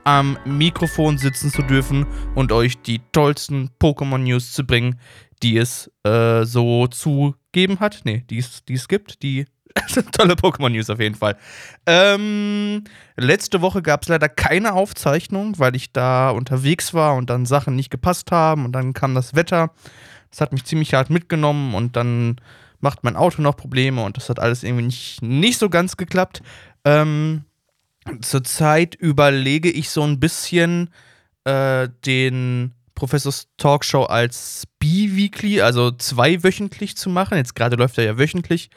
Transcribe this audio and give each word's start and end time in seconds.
am 0.04 0.38
Mikrofon 0.44 1.18
sitzen 1.18 1.50
zu 1.50 1.62
dürfen 1.62 2.06
und 2.36 2.52
euch 2.52 2.80
die 2.82 3.00
tollsten 3.10 3.70
Pokémon-News 3.80 4.52
zu 4.52 4.64
bringen, 4.64 5.00
die 5.42 5.56
es 5.56 5.90
äh, 6.04 6.44
so 6.44 6.86
zu 6.86 7.34
geben 7.50 7.80
hat. 7.80 8.04
Ne, 8.04 8.22
die 8.30 8.38
es 8.38 8.86
gibt, 8.86 9.24
die 9.24 9.46
Tolle 10.12 10.34
Pokémon-News 10.34 10.90
auf 10.90 11.00
jeden 11.00 11.14
Fall. 11.14 11.36
Ähm, 11.86 12.84
letzte 13.16 13.60
Woche 13.60 13.82
gab 13.82 14.02
es 14.02 14.08
leider 14.08 14.28
keine 14.28 14.72
Aufzeichnung, 14.74 15.58
weil 15.58 15.76
ich 15.76 15.92
da 15.92 16.30
unterwegs 16.30 16.94
war 16.94 17.14
und 17.14 17.30
dann 17.30 17.46
Sachen 17.46 17.76
nicht 17.76 17.90
gepasst 17.90 18.30
haben 18.30 18.64
und 18.64 18.72
dann 18.72 18.92
kam 18.92 19.14
das 19.14 19.34
Wetter. 19.34 19.72
Das 20.30 20.40
hat 20.40 20.52
mich 20.52 20.64
ziemlich 20.64 20.94
hart 20.94 21.10
mitgenommen 21.10 21.74
und 21.74 21.96
dann 21.96 22.36
macht 22.80 23.02
mein 23.04 23.16
Auto 23.16 23.42
noch 23.42 23.56
Probleme 23.56 24.02
und 24.02 24.16
das 24.16 24.28
hat 24.28 24.38
alles 24.38 24.62
irgendwie 24.62 24.84
nicht, 24.84 25.22
nicht 25.22 25.58
so 25.58 25.68
ganz 25.68 25.96
geklappt. 25.96 26.42
Ähm, 26.84 27.44
zurzeit 28.20 28.94
überlege 28.94 29.70
ich 29.70 29.90
so 29.90 30.02
ein 30.02 30.20
bisschen 30.20 30.90
äh, 31.44 31.88
den 32.06 32.74
Professors 32.94 33.48
Talkshow 33.58 34.04
als 34.04 34.64
bi-weekly, 34.80 35.60
also 35.60 35.90
zweiwöchentlich 35.90 36.96
zu 36.96 37.10
machen. 37.10 37.36
Jetzt 37.36 37.54
gerade 37.54 37.76
läuft 37.76 37.98
er 37.98 38.04
ja 38.04 38.18
wöchentlich 38.18 38.70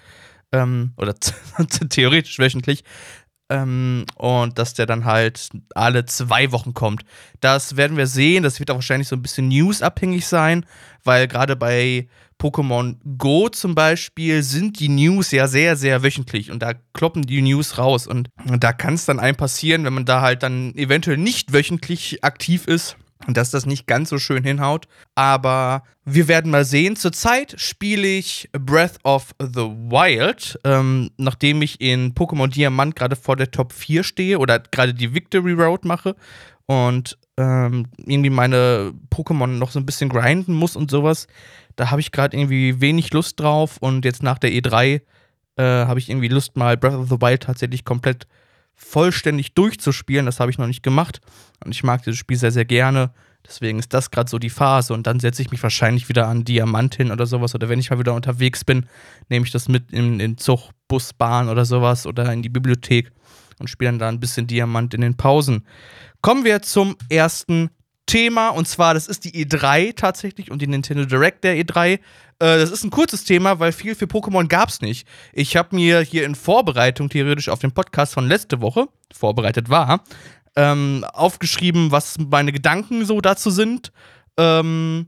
ähm, 0.52 0.94
oder 0.98 1.16
theoretisch 1.90 2.40
wöchentlich. 2.40 2.84
Ähm, 3.50 4.06
und 4.16 4.58
dass 4.58 4.74
der 4.74 4.86
dann 4.86 5.04
halt 5.04 5.50
alle 5.76 6.06
zwei 6.06 6.54
Wochen 6.54 6.74
kommt. 6.74 7.04
Das 7.42 7.76
werden 7.76 7.98
wir 7.98 8.08
sehen. 8.08 8.44
Das 8.44 8.60
wird 8.60 8.72
auch 8.72 8.76
wahrscheinlich 8.76 9.10
so 9.10 9.16
ein 9.16 9.22
bisschen 9.22 9.50
newsabhängig 9.50 10.26
sein, 10.26 10.66
weil 11.04 11.28
gerade 11.28 11.58
bei 11.58 12.08
Pokémon 12.42 12.96
Go 13.18 13.50
zum 13.50 13.76
Beispiel 13.76 14.42
sind 14.42 14.80
die 14.80 14.90
News 14.90 15.32
ja 15.32 15.48
sehr, 15.48 15.76
sehr 15.76 16.02
wöchentlich 16.02 16.50
und 16.50 16.64
da 16.64 16.74
kloppen 16.94 17.24
die 17.24 17.42
News 17.42 17.78
raus. 17.78 18.08
Und 18.08 18.30
da 18.58 18.74
kann 18.74 18.96
es 18.96 19.06
dann 19.06 19.20
einem 19.20 19.36
passieren, 19.36 19.84
wenn 19.84 19.94
man 19.94 20.06
da 20.06 20.22
halt 20.22 20.44
dann 20.44 20.74
eventuell 20.76 21.18
nicht 21.18 21.54
wöchentlich 21.54 22.24
aktiv 22.24 22.68
ist, 22.68 22.96
dass 23.28 23.52
das 23.52 23.66
nicht 23.66 23.88
ganz 23.88 24.10
so 24.10 24.18
schön 24.18 24.44
hinhaut. 24.44 24.88
Aber 25.16 25.84
wir 26.06 26.28
werden 26.28 26.52
mal 26.52 26.66
sehen. 26.66 26.96
Zurzeit 26.96 27.56
spiele 27.60 28.08
ich 28.08 28.50
Breath 28.54 28.98
of 29.04 29.36
the 29.40 29.62
Wild, 29.62 30.60
ähm, 30.64 31.12
nachdem 31.18 31.62
ich 31.62 31.80
in 31.82 32.14
Pokémon 32.14 32.48
Diamant 32.48 32.96
gerade 32.96 33.16
vor 33.16 33.36
der 33.36 33.52
Top 33.52 33.74
4 33.74 34.04
stehe 34.04 34.40
oder 34.40 34.60
gerade 34.60 34.94
die 34.94 35.14
Victory 35.14 35.54
Road 35.54 35.86
mache 35.86 36.16
und 36.66 37.18
ähm, 37.38 37.88
irgendwie 37.98 38.30
meine 38.30 38.94
Pokémon 39.10 39.48
noch 39.48 39.72
so 39.72 39.80
ein 39.80 39.86
bisschen 39.86 40.10
grinden 40.10 40.54
muss 40.54 40.76
und 40.76 40.90
sowas. 40.92 41.28
Da 41.76 41.92
habe 41.92 42.02
ich 42.02 42.12
gerade 42.12 42.38
irgendwie 42.38 42.82
wenig 42.82 43.14
Lust 43.14 43.40
drauf 43.40 43.78
und 43.80 44.06
jetzt 44.06 44.24
nach 44.24 44.40
der 44.40 44.52
E3 44.52 45.02
äh, 45.58 45.64
habe 45.64 46.00
ich 46.00 46.10
irgendwie 46.10 46.28
Lust, 46.28 46.56
mal 46.56 46.78
Breath 46.78 46.94
of 46.94 47.10
the 47.10 47.22
Wild 47.22 47.44
tatsächlich 47.44 47.86
komplett 47.86 48.28
vollständig 48.76 49.54
durchzuspielen. 49.54 50.26
Das 50.26 50.40
habe 50.40 50.52
ich 50.52 50.58
noch 50.58 50.68
nicht 50.68 50.84
gemacht. 50.84 51.22
Und 51.64 51.72
ich 51.72 51.84
mag 51.84 52.04
dieses 52.04 52.20
Spiel 52.20 52.38
sehr, 52.38 52.52
sehr 52.52 52.66
gerne. 52.66 53.12
Deswegen 53.46 53.80
ist 53.80 53.94
das 53.94 54.12
gerade 54.12 54.30
so 54.30 54.40
die 54.40 54.50
Phase. 54.50 54.94
Und 54.94 55.08
dann 55.08 55.20
setze 55.20 55.42
ich 55.42 55.52
mich 55.52 55.64
wahrscheinlich 55.64 56.10
wieder 56.10 56.28
an 56.28 56.44
Diamant 56.44 56.96
hin 56.96 57.12
oder 57.12 57.26
sowas. 57.26 57.56
Oder 57.56 57.70
wenn 57.70 57.80
ich 57.80 57.90
mal 57.90 58.00
wieder 58.00 58.14
unterwegs 58.14 58.64
bin, 58.64 58.86
nehme 59.30 59.46
ich 59.46 59.52
das 59.52 59.68
mit 59.68 59.92
in 59.92 60.20
den 60.20 60.38
Zug, 60.38 60.72
Bus, 60.88 61.14
Bahn 61.14 61.50
oder 61.50 61.66
sowas 61.66 62.06
oder 62.06 62.31
in 62.31 62.42
die 62.42 62.50
Bibliothek 62.50 63.12
und 63.60 63.70
spiele 63.70 63.92
dann 63.92 64.00
da 64.00 64.10
ein 64.10 64.20
bisschen 64.20 64.48
Diamant 64.48 64.94
in 64.94 65.02
den 65.02 65.16
Pausen. 65.16 65.66
Kommen 66.22 66.44
wir 66.44 66.62
zum 66.62 66.98
ersten 67.10 67.70
Thema. 68.12 68.50
Und 68.50 68.68
zwar, 68.68 68.94
das 68.94 69.08
ist 69.08 69.24
die 69.24 69.46
E3 69.46 69.96
tatsächlich 69.96 70.52
und 70.52 70.62
die 70.62 70.68
Nintendo 70.68 71.06
Direct 71.06 71.46
der 71.46 71.56
E3. 71.56 71.94
Äh, 71.94 72.00
das 72.40 72.70
ist 72.70 72.84
ein 72.84 72.90
kurzes 72.90 73.24
Thema, 73.24 73.60
weil 73.60 73.72
viel 73.72 73.96
für 73.96 74.06
Pokémon 74.06 74.48
gab 74.48 74.68
es 74.68 74.82
nicht. 74.82 75.08
Ich 75.32 75.56
habe 75.56 75.74
mir 75.76 76.02
hier 76.02 76.26
in 76.26 76.36
Vorbereitung 76.36 77.10
theoretisch 77.10 77.48
auf 77.48 77.60
den 77.60 77.72
Podcast 77.72 78.14
von 78.14 78.28
letzte 78.28 78.60
Woche, 78.60 78.88
vorbereitet 79.14 79.70
war, 79.70 80.04
ähm, 80.58 81.06
aufgeschrieben, 81.14 81.92
was 81.92 82.18
meine 82.18 82.52
Gedanken 82.52 83.06
so 83.06 83.22
dazu 83.22 83.50
sind. 83.50 83.94
Ähm, 84.36 85.08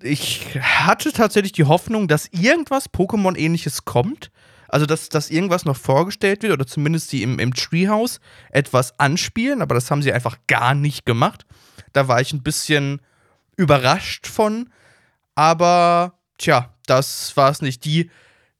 ich 0.00 0.46
hatte 0.60 1.12
tatsächlich 1.12 1.52
die 1.52 1.64
Hoffnung, 1.64 2.06
dass 2.06 2.28
irgendwas 2.30 2.88
Pokémon-ähnliches 2.92 3.84
kommt. 3.84 4.30
Also, 4.72 4.86
dass, 4.86 5.10
dass 5.10 5.28
irgendwas 5.28 5.66
noch 5.66 5.76
vorgestellt 5.76 6.42
wird 6.42 6.54
oder 6.54 6.66
zumindest 6.66 7.10
sie 7.10 7.22
im, 7.22 7.38
im 7.38 7.52
Treehouse 7.52 8.20
etwas 8.50 8.98
anspielen, 8.98 9.60
aber 9.60 9.74
das 9.74 9.90
haben 9.90 10.00
sie 10.00 10.14
einfach 10.14 10.38
gar 10.46 10.74
nicht 10.74 11.04
gemacht. 11.04 11.44
Da 11.92 12.08
war 12.08 12.22
ich 12.22 12.32
ein 12.32 12.42
bisschen 12.42 13.02
überrascht 13.58 14.26
von. 14.26 14.70
Aber, 15.34 16.14
tja, 16.38 16.74
das 16.86 17.36
war 17.36 17.50
es 17.50 17.60
nicht. 17.60 17.84
Die 17.84 18.10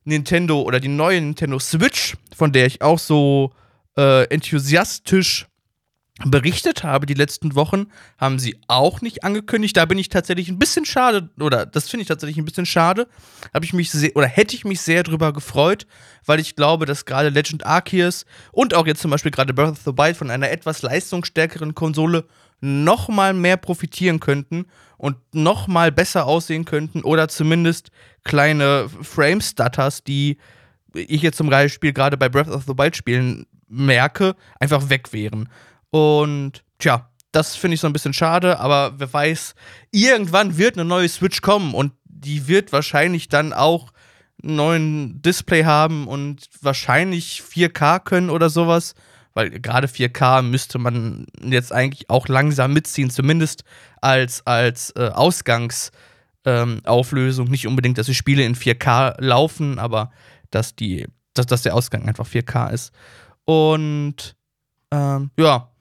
Nintendo 0.04 0.60
oder 0.60 0.80
die 0.80 0.88
neue 0.88 1.18
Nintendo 1.18 1.58
Switch, 1.58 2.14
von 2.36 2.52
der 2.52 2.66
ich 2.66 2.82
auch 2.82 2.98
so 2.98 3.54
äh, 3.96 4.24
enthusiastisch 4.24 5.46
berichtet 6.24 6.84
habe 6.84 7.06
die 7.06 7.14
letzten 7.14 7.54
Wochen, 7.54 7.86
haben 8.18 8.38
sie 8.38 8.58
auch 8.68 9.00
nicht 9.00 9.24
angekündigt. 9.24 9.76
Da 9.76 9.84
bin 9.84 9.98
ich 9.98 10.08
tatsächlich 10.08 10.48
ein 10.48 10.58
bisschen 10.58 10.84
schade, 10.84 11.30
oder 11.40 11.66
das 11.66 11.88
finde 11.88 12.02
ich 12.02 12.08
tatsächlich 12.08 12.38
ein 12.38 12.44
bisschen 12.44 12.66
schade. 12.66 13.08
Habe 13.52 13.64
ich 13.64 13.72
mich 13.72 13.90
sehr, 13.90 14.14
oder 14.16 14.26
hätte 14.26 14.54
ich 14.54 14.64
mich 14.64 14.80
sehr 14.80 15.02
drüber 15.02 15.32
gefreut, 15.32 15.86
weil 16.24 16.40
ich 16.40 16.56
glaube, 16.56 16.86
dass 16.86 17.04
gerade 17.04 17.28
Legend 17.28 17.66
Arceus 17.66 18.24
und 18.52 18.74
auch 18.74 18.86
jetzt 18.86 19.02
zum 19.02 19.10
Beispiel 19.10 19.32
gerade 19.32 19.54
Breath 19.54 19.72
of 19.72 19.82
the 19.84 19.96
Wild 19.96 20.16
von 20.16 20.30
einer 20.30 20.50
etwas 20.50 20.82
leistungsstärkeren 20.82 21.74
Konsole 21.74 22.24
noch 22.60 23.08
mal 23.08 23.34
mehr 23.34 23.56
profitieren 23.56 24.20
könnten 24.20 24.66
und 24.96 25.16
noch 25.32 25.66
mal 25.66 25.90
besser 25.90 26.26
aussehen 26.26 26.64
könnten 26.64 27.02
oder 27.02 27.26
zumindest 27.26 27.90
kleine 28.22 28.88
Frame-Stutters, 28.88 30.04
die 30.04 30.38
ich 30.94 31.22
jetzt 31.22 31.38
zum 31.38 31.50
Beispiel 31.50 31.92
gerade 31.92 32.16
bei 32.16 32.28
Breath 32.28 32.48
of 32.48 32.64
the 32.64 32.78
Wild 32.78 32.96
spielen 32.96 33.46
merke, 33.68 34.36
einfach 34.60 34.90
weg 34.90 35.12
wären. 35.12 35.48
Und 35.92 36.64
tja, 36.78 37.08
das 37.30 37.54
finde 37.54 37.76
ich 37.76 37.80
so 37.80 37.86
ein 37.86 37.92
bisschen 37.92 38.12
schade, 38.12 38.58
aber 38.58 38.94
wer 38.98 39.12
weiß, 39.12 39.54
irgendwann 39.92 40.58
wird 40.58 40.76
eine 40.76 40.84
neue 40.84 41.08
Switch 41.08 41.40
kommen 41.40 41.74
und 41.74 41.92
die 42.04 42.48
wird 42.48 42.72
wahrscheinlich 42.72 43.28
dann 43.28 43.52
auch 43.52 43.92
einen 44.42 44.56
neuen 44.56 45.22
Display 45.22 45.64
haben 45.64 46.08
und 46.08 46.48
wahrscheinlich 46.60 47.42
4K 47.48 48.00
können 48.00 48.30
oder 48.30 48.50
sowas 48.50 48.94
weil 49.34 49.50
gerade 49.50 49.86
4K 49.86 50.42
müsste 50.42 50.78
man 50.78 51.26
jetzt 51.42 51.72
eigentlich 51.72 52.08
auch 52.10 52.28
langsam 52.28 52.72
mitziehen, 52.72 53.10
zumindest 53.10 53.64
als, 54.00 54.46
als 54.46 54.94
äh, 54.96 55.10
Ausgangsauflösung. 55.12 57.46
Ähm, 57.46 57.50
Nicht 57.50 57.66
unbedingt, 57.66 57.98
dass 57.98 58.06
die 58.06 58.14
Spiele 58.14 58.44
in 58.44 58.54
4K 58.54 59.20
laufen, 59.20 59.78
aber 59.78 60.12
dass, 60.50 60.76
die, 60.76 61.06
dass, 61.34 61.46
dass 61.46 61.62
der 61.62 61.74
Ausgang 61.74 62.08
einfach 62.08 62.26
4K 62.26 62.72
ist. 62.72 62.92
Und 63.44 64.36
ähm, 64.90 65.30
ja, 65.38 65.71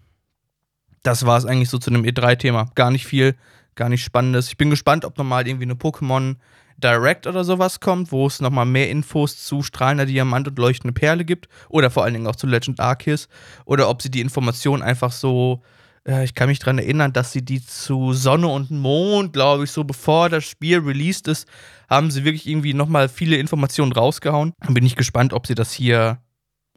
das 1.04 1.26
war 1.26 1.38
es 1.38 1.46
eigentlich 1.46 1.70
so 1.70 1.78
zu 1.78 1.90
dem 1.92 2.04
E3-Thema. 2.04 2.72
Gar 2.76 2.92
nicht 2.92 3.06
viel, 3.06 3.36
gar 3.76 3.90
nicht 3.90 4.04
Spannendes. 4.04 4.48
Ich 4.48 4.58
bin 4.58 4.70
gespannt, 4.70 5.06
ob 5.06 5.18
nochmal 5.18 5.48
irgendwie 5.48 5.66
eine 5.66 5.74
Pokémon 5.74 6.36
Direct 6.78 7.28
oder 7.28 7.44
sowas 7.44 7.80
kommt, 7.80 8.12
wo 8.12 8.26
es 8.28 8.42
nochmal 8.42 8.66
mehr 8.66 8.90
Infos 8.90 9.44
zu 9.44 9.62
strahlender 9.62 10.06
Diamant 10.06 10.48
und 10.48 10.58
leuchtende 10.58 10.94
Perle 10.94 11.26
gibt. 11.26 11.48
Oder 11.70 11.92
vor 11.92 12.04
allen 12.04 12.14
Dingen 12.14 12.28
auch 12.28 12.36
zu 12.36 12.48
Legend 12.48 12.80
Arceus. 12.80 13.28
Oder 13.66 13.90
ob 13.90 14.02
sie 14.02 14.10
die 14.10 14.22
Information 14.22 14.82
einfach 14.82 15.12
so. 15.12 15.62
Äh, 16.08 16.24
ich 16.24 16.34
kann 16.34 16.50
mich 16.50 16.60
daran 16.60 16.80
erinnern, 16.80 17.14
dass 17.14 17.32
sie 17.32 17.44
die 17.44 17.64
zu 17.64 18.14
Sonne 18.14 18.48
und 18.48 18.72
Mond, 18.72 19.34
glaube 19.34 19.66
ich, 19.66 19.72
so 19.72 19.84
bevor 19.84 20.30
das 20.30 20.44
Spiel 20.44 20.80
released 20.80 21.28
ist, 21.28 21.48
haben 21.90 22.10
sie 22.10 22.24
wirklich 22.24 22.48
irgendwie 22.48 22.74
nochmal 22.74 23.10
viele 23.10 23.38
Informationen 23.38 23.92
rausgehauen. 23.92 24.54
Dann 24.62 24.74
bin 24.74 24.86
ich 24.86 24.96
gespannt, 24.96 25.34
ob 25.34 25.46
sie 25.46 25.56
das 25.56 25.72
hier, 25.72 26.20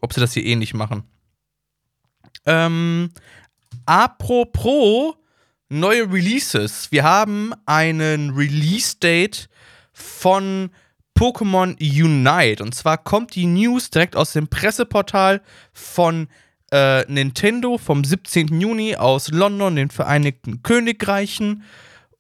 ob 0.00 0.12
sie 0.12 0.20
das 0.20 0.34
hier 0.34 0.44
ähnlich 0.44 0.74
machen. 0.74 1.04
Ähm, 2.46 3.10
apropos 3.86 5.14
neue 5.68 6.10
Releases. 6.12 6.90
Wir 6.90 7.04
haben 7.04 7.52
einen 7.66 8.30
Release-Date 8.30 9.48
von 9.92 10.70
Pokémon 11.16 11.76
Unite. 11.80 12.62
Und 12.62 12.74
zwar 12.74 12.98
kommt 12.98 13.34
die 13.34 13.46
News 13.46 13.90
direkt 13.90 14.16
aus 14.16 14.32
dem 14.32 14.48
Presseportal 14.48 15.42
von 15.72 16.28
äh, 16.72 17.04
Nintendo 17.10 17.78
vom 17.78 18.04
17. 18.04 18.60
Juni 18.60 18.96
aus 18.96 19.28
London, 19.28 19.76
den 19.76 19.90
Vereinigten 19.90 20.62
Königreichen. 20.62 21.62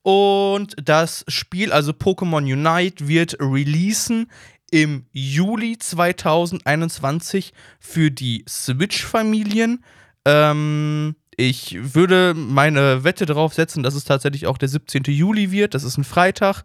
Und 0.02 0.76
das 0.82 1.24
Spiel, 1.28 1.72
also 1.72 1.92
Pokémon 1.92 2.42
Unite, 2.42 3.08
wird 3.08 3.36
releasen 3.40 4.30
im 4.70 5.06
Juli 5.12 5.78
2021 5.78 7.52
für 7.80 8.10
die 8.10 8.44
Switch-Familien. 8.48 9.84
Ähm, 10.24 11.16
ich 11.36 11.76
würde 11.94 12.34
meine 12.34 13.04
Wette 13.04 13.26
darauf 13.26 13.54
setzen, 13.54 13.82
dass 13.82 13.94
es 13.94 14.04
tatsächlich 14.04 14.46
auch 14.46 14.58
der 14.58 14.68
17. 14.68 15.02
Juli 15.06 15.50
wird. 15.50 15.74
Das 15.74 15.84
ist 15.84 15.98
ein 15.98 16.04
Freitag. 16.04 16.64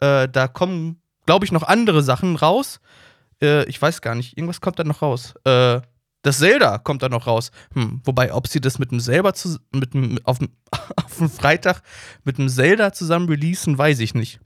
Äh, 0.00 0.28
da 0.28 0.48
kommen, 0.48 1.00
glaube 1.26 1.44
ich, 1.44 1.52
noch 1.52 1.62
andere 1.62 2.02
Sachen 2.02 2.36
raus. 2.36 2.80
Äh, 3.42 3.64
ich 3.68 3.80
weiß 3.80 4.00
gar 4.00 4.14
nicht. 4.14 4.36
Irgendwas 4.36 4.60
kommt 4.60 4.78
da 4.78 4.84
noch 4.84 5.02
raus. 5.02 5.34
Äh, 5.44 5.80
das 6.22 6.38
Zelda 6.38 6.78
kommt 6.78 7.02
da 7.02 7.08
noch 7.08 7.26
raus. 7.26 7.50
Hm, 7.74 8.00
wobei, 8.04 8.32
ob 8.34 8.48
sie 8.48 8.60
das 8.60 8.78
mit 8.78 8.90
dem 8.90 9.00
selber 9.00 9.34
zu, 9.34 9.58
mit 9.72 9.94
dem, 9.94 10.18
auf, 10.24 10.38
auf 10.96 11.16
dem 11.18 11.30
Freitag 11.30 11.82
mit 12.24 12.38
dem 12.38 12.48
Zelda 12.48 12.92
zusammen 12.92 13.28
releasen, 13.28 13.78
weiß 13.78 14.00
ich 14.00 14.14
nicht. 14.14 14.40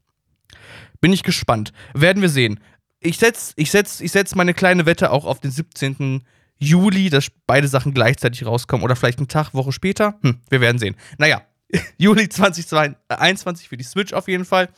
Bin 1.01 1.13
ich 1.13 1.23
gespannt. 1.23 1.73
Werden 1.95 2.23
wir 2.23 2.29
sehen. 2.29 2.61
Ich 3.01 3.19
setze 3.19 3.55
ich 3.57 3.71
setz, 3.71 4.01
ich 4.01 4.13
setz 4.13 4.35
meine 4.35 4.55
kleine 4.55 4.87
Wette 4.87 5.11
auch 5.11 5.25
auf 5.25 5.41
den 5.41 5.51
17. 5.51 6.25
Juli, 6.63 7.11
dass 7.11 7.27
beide 7.47 7.67
Sachen 7.67 7.93
gleichzeitig 7.93 8.47
rauskommen. 8.47 8.85
Oder 8.85 8.97
vielleicht 8.97 9.19
einen 9.19 9.29
Tag, 9.29 9.53
Woche 9.53 9.73
später. 9.73 10.19
Hm, 10.23 10.39
wir 10.49 10.61
werden 10.61 10.79
sehen. 10.79 10.97
Naja, 11.19 11.43
Juli 11.99 12.29
2021 12.29 13.69
für 13.69 13.77
die 13.77 13.85
Switch 13.85 14.13
auf 14.13 14.29
jeden 14.29 14.45
Fall. 14.45 14.69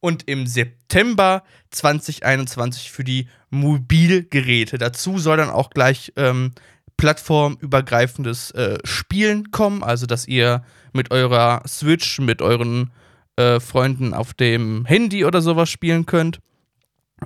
Und 0.00 0.28
im 0.28 0.46
September 0.46 1.44
2021 1.70 2.90
für 2.90 3.04
die 3.04 3.28
Mobilgeräte. 3.50 4.78
Dazu 4.78 5.18
soll 5.18 5.36
dann 5.36 5.50
auch 5.50 5.70
gleich 5.70 6.12
ähm, 6.16 6.52
plattformübergreifendes 6.96 8.50
äh, 8.52 8.78
Spielen 8.84 9.50
kommen. 9.50 9.82
Also, 9.82 10.06
dass 10.06 10.26
ihr 10.26 10.64
mit 10.92 11.10
eurer 11.12 11.62
Switch, 11.68 12.18
mit 12.18 12.42
euren 12.42 12.90
äh, 13.36 13.60
Freunden 13.60 14.14
auf 14.14 14.34
dem 14.34 14.84
Handy 14.86 15.24
oder 15.24 15.42
sowas 15.42 15.70
spielen 15.70 16.06
könnt 16.06 16.40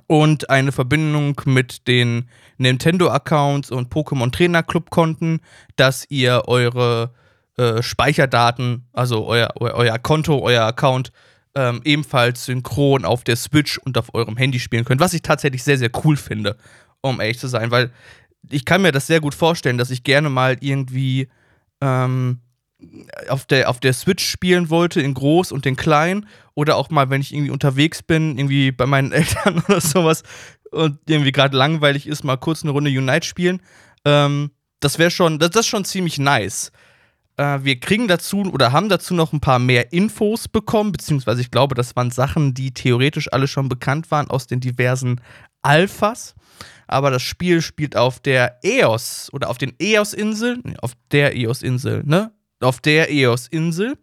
und 0.06 0.51
eine 0.51 0.73
Verbindung 0.73 1.41
mit 1.45 1.87
den 1.87 2.29
Nintendo-Accounts 2.59 3.71
und 3.71 3.93
Pokémon 3.93 4.31
Trainer 4.31 4.62
Club-Konten, 4.62 5.41
dass 5.77 6.06
ihr 6.09 6.43
eure 6.47 7.12
äh, 7.56 7.83
Speicherdaten, 7.83 8.87
also 8.93 9.27
euer, 9.27 9.51
euer, 9.61 9.99
Konto, 9.99 10.41
euer 10.41 10.65
Account, 10.65 11.12
ähm, 11.55 11.81
ebenfalls 11.85 12.45
synchron 12.47 13.05
auf 13.05 13.23
der 13.23 13.37
Switch 13.37 13.79
und 13.79 13.97
auf 13.97 14.12
eurem 14.15 14.37
Handy 14.37 14.59
spielen 14.59 14.85
könnt, 14.85 15.01
was 15.01 15.15
ich 15.15 15.23
tatsächlich 15.23 15.62
sehr, 15.62 15.79
sehr 15.79 15.91
cool 16.05 16.17
finde, 16.17 16.56
um 17.01 17.21
ehrlich 17.21 17.39
zu 17.39 17.47
sein, 17.47 17.71
weil 17.71 17.93
ich 18.51 18.65
kann 18.65 18.83
mir 18.83 18.93
das 18.93 19.06
sehr 19.06 19.21
gut 19.21 19.35
vorstellen, 19.35 19.79
dass 19.79 19.91
ich 19.91 20.03
gerne 20.03 20.31
mal 20.31 20.56
irgendwie 20.61 21.29
ähm, 21.81 22.41
auf 23.29 23.47
der, 23.47 23.71
auf 23.71 23.81
der 23.81 23.93
Switch 23.93 24.25
spielen 24.25 24.71
wollte, 24.71 25.01
in 25.01 25.15
groß 25.15 25.53
und 25.53 25.67
in 25.67 25.77
klein. 25.77 26.27
Oder 26.55 26.77
auch 26.77 26.91
mal, 26.91 27.11
wenn 27.11 27.21
ich 27.21 27.33
irgendwie 27.33 27.51
unterwegs 27.51 28.03
bin, 28.03 28.39
irgendwie 28.39 28.73
bei 28.73 28.87
meinen 28.87 29.12
Eltern 29.12 29.62
oder 29.67 29.81
sowas 29.81 30.23
und 30.75 30.99
irgendwie 31.06 31.32
gerade 31.32 31.56
langweilig 31.56 32.06
ist, 32.06 32.25
mal 32.25 32.37
kurz 32.37 32.62
eine 32.62 32.73
Runde 32.73 32.91
Unite 32.91 33.26
spielen. 33.26 33.62
Ähm, 34.05 34.50
das 34.81 34.99
wäre 34.99 35.11
schon, 35.11 35.38
das, 35.38 35.50
das 35.50 35.61
ist 35.62 35.69
schon 35.69 35.85
ziemlich 35.85 36.19
nice. 36.19 36.73
Äh, 37.37 37.61
wir 37.62 37.81
kriegen 37.81 38.09
dazu 38.09 38.43
oder 38.53 38.73
haben 38.73 38.88
dazu 38.88 39.15
noch 39.15 39.32
ein 39.32 39.41
paar 39.41 39.59
mehr 39.59 39.93
Infos 39.93 40.49
bekommen, 40.49 40.93
beziehungsweise 40.93 41.41
ich 41.41 41.50
glaube, 41.50 41.75
das 41.75 41.97
waren 41.97 42.11
Sachen, 42.11 42.55
die 42.55 42.73
theoretisch 42.73 43.32
alle 43.32 43.49
schon 43.49 43.69
bekannt 43.69 44.11
waren 44.11 44.29
aus 44.29 44.47
den 44.47 44.61
diversen 44.61 45.21
Alphas. 45.62 46.35
Aber 46.87 47.11
das 47.11 47.23
Spiel 47.23 47.62
spielt 47.62 47.97
auf 47.97 48.20
der 48.20 48.59
EOS 48.62 49.31
oder 49.32 49.49
auf 49.49 49.59
den 49.59 49.75
EOS-Inseln, 49.79 50.77
auf 50.81 50.93
der 51.11 51.35
EOS-Insel, 51.35 52.03
ne? 52.05 52.32
auf 52.61 52.81
der 52.81 53.11
EOS-Insel. 53.11 53.97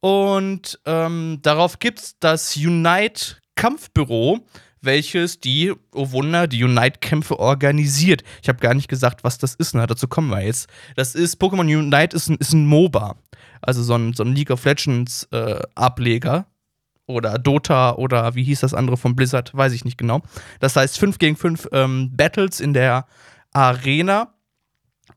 Und 0.00 0.80
ähm, 0.86 1.38
darauf 1.42 1.78
gibt 1.78 2.00
es 2.00 2.18
das 2.18 2.56
Unite 2.56 3.36
Kampfbüro, 3.56 4.46
welches 4.80 5.40
die, 5.40 5.72
oh 5.92 6.10
Wunder, 6.12 6.46
die 6.46 6.64
Unite-Kämpfe 6.64 7.38
organisiert. 7.38 8.22
Ich 8.42 8.48
habe 8.48 8.58
gar 8.58 8.74
nicht 8.74 8.88
gesagt, 8.88 9.24
was 9.24 9.38
das 9.38 9.54
ist, 9.54 9.74
na, 9.74 9.86
dazu 9.86 10.08
kommen 10.08 10.30
wir 10.30 10.42
jetzt. 10.42 10.68
Das 10.96 11.14
ist, 11.14 11.40
Pokémon 11.40 11.60
Unite 11.60 12.16
ist 12.16 12.28
ein, 12.28 12.36
ist 12.36 12.52
ein 12.52 12.66
MOBA. 12.66 13.16
Also 13.60 13.82
so 13.82 13.94
ein, 13.94 14.12
so 14.12 14.22
ein 14.22 14.34
League 14.34 14.50
of 14.50 14.64
Legends 14.64 15.28
äh. 15.32 15.60
Oder 17.06 17.38
Dota 17.38 17.94
oder 17.94 18.34
wie 18.34 18.44
hieß 18.44 18.60
das 18.60 18.74
andere 18.74 18.98
von 18.98 19.16
Blizzard, 19.16 19.54
weiß 19.54 19.72
ich 19.72 19.86
nicht 19.86 19.96
genau. 19.96 20.20
Das 20.60 20.76
heißt 20.76 20.98
5 20.98 21.18
gegen 21.18 21.36
5 21.36 21.68
ähm, 21.72 22.10
Battles 22.14 22.60
in 22.60 22.74
der 22.74 23.06
Arena 23.54 24.34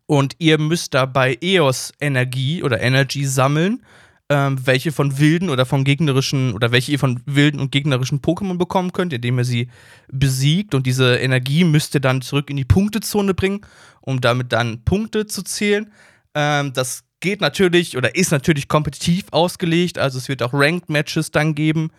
und 0.06 0.36
ihr 0.40 0.58
müsst 0.58 0.94
dabei 0.94 1.38
EOS 1.42 1.94
Energie 2.00 2.64
oder 2.64 2.80
Energy 2.82 3.26
sammeln, 3.26 3.84
ähm, 4.32 4.66
welche 4.66 4.94
von 4.94 5.20
wilden 5.20 5.50
oder 5.50 5.66
von 5.66 5.84
gegnerischen 5.84 6.54
oder 6.54 6.72
welche 6.72 6.94
ihr 6.94 7.00
von 7.00 7.20
wilden 7.26 7.60
und 7.60 7.70
gegnerischen 7.70 8.22
Pokémon 8.22 8.58
bekommen 8.58 8.94
könnt, 8.94 9.12
indem 9.12 9.38
ihr 9.40 9.44
sie 9.44 9.68
besiegt. 10.08 10.74
Und 10.74 10.88
diese 10.88 11.18
Energie 11.18 11.66
müsst 11.66 11.96
ihr 11.96 12.00
dann 12.00 12.22
zurück 12.22 12.50
in 12.50 12.56
die 12.56 12.64
Punktezone 12.64 13.34
bringen, 13.34 13.60
um 14.00 14.22
damit 14.22 14.54
dann 14.54 14.86
Punkte 14.86 15.28
zu 15.28 15.44
zählen. 15.44 15.92
Ähm, 16.34 16.72
das 16.72 17.04
geht 17.20 17.42
natürlich 17.42 17.98
oder 17.98 18.16
ist 18.16 18.32
natürlich 18.32 18.70
kompetitiv 18.70 19.26
ausgelegt. 19.32 19.98
Also 19.98 20.18
es 20.18 20.30
wird 20.30 20.42
auch 20.44 20.54
Ranked 20.54 20.90
Matches 20.90 21.32
dann 21.32 21.54
geben, 21.54 21.92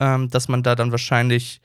ähm, 0.00 0.28
dass 0.28 0.48
man 0.48 0.62
da 0.62 0.74
dann 0.74 0.90
wahrscheinlich 0.90 1.62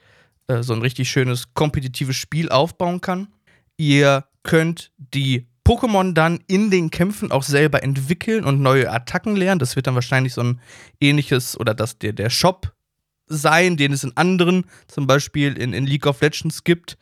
äh, 0.48 0.64
so 0.64 0.72
ein 0.72 0.82
richtig 0.82 1.10
schönes 1.12 1.54
kompetitives 1.54 2.16
Spiel 2.16 2.48
aufbauen 2.48 3.02
kann. 3.02 3.28
Ihr 3.76 4.24
könnt 4.44 4.94
die 4.98 5.46
Pokémon 5.66 6.14
dann 6.14 6.40
in 6.48 6.70
den 6.70 6.92
Kämpfen 6.92 7.32
auch 7.32 7.44
selber 7.44 7.84
entwickeln 7.84 8.46
und 8.46 8.62
neue 8.62 8.92
Attacken 8.92 9.36
lernen. 9.36 9.60
Das 9.60 9.76
wird 9.76 9.88
dann 9.88 9.96
wahrscheinlich 9.96 10.34
so 10.34 10.42
ein 10.42 10.62
ähnliches 11.02 11.60
oder 11.60 11.74
das 11.74 11.98
der, 11.98 12.14
der 12.14 12.30
Shop 12.30 12.74
sein, 13.28 13.76
den 13.76 13.92
es 13.92 14.04
in 14.04 14.16
anderen, 14.16 14.66
zum 14.88 15.08
Beispiel 15.08 15.58
in, 15.58 15.74
in 15.74 15.88
League 15.88 16.06
of 16.06 16.22
Legends 16.22 16.64
gibt. 16.64 16.98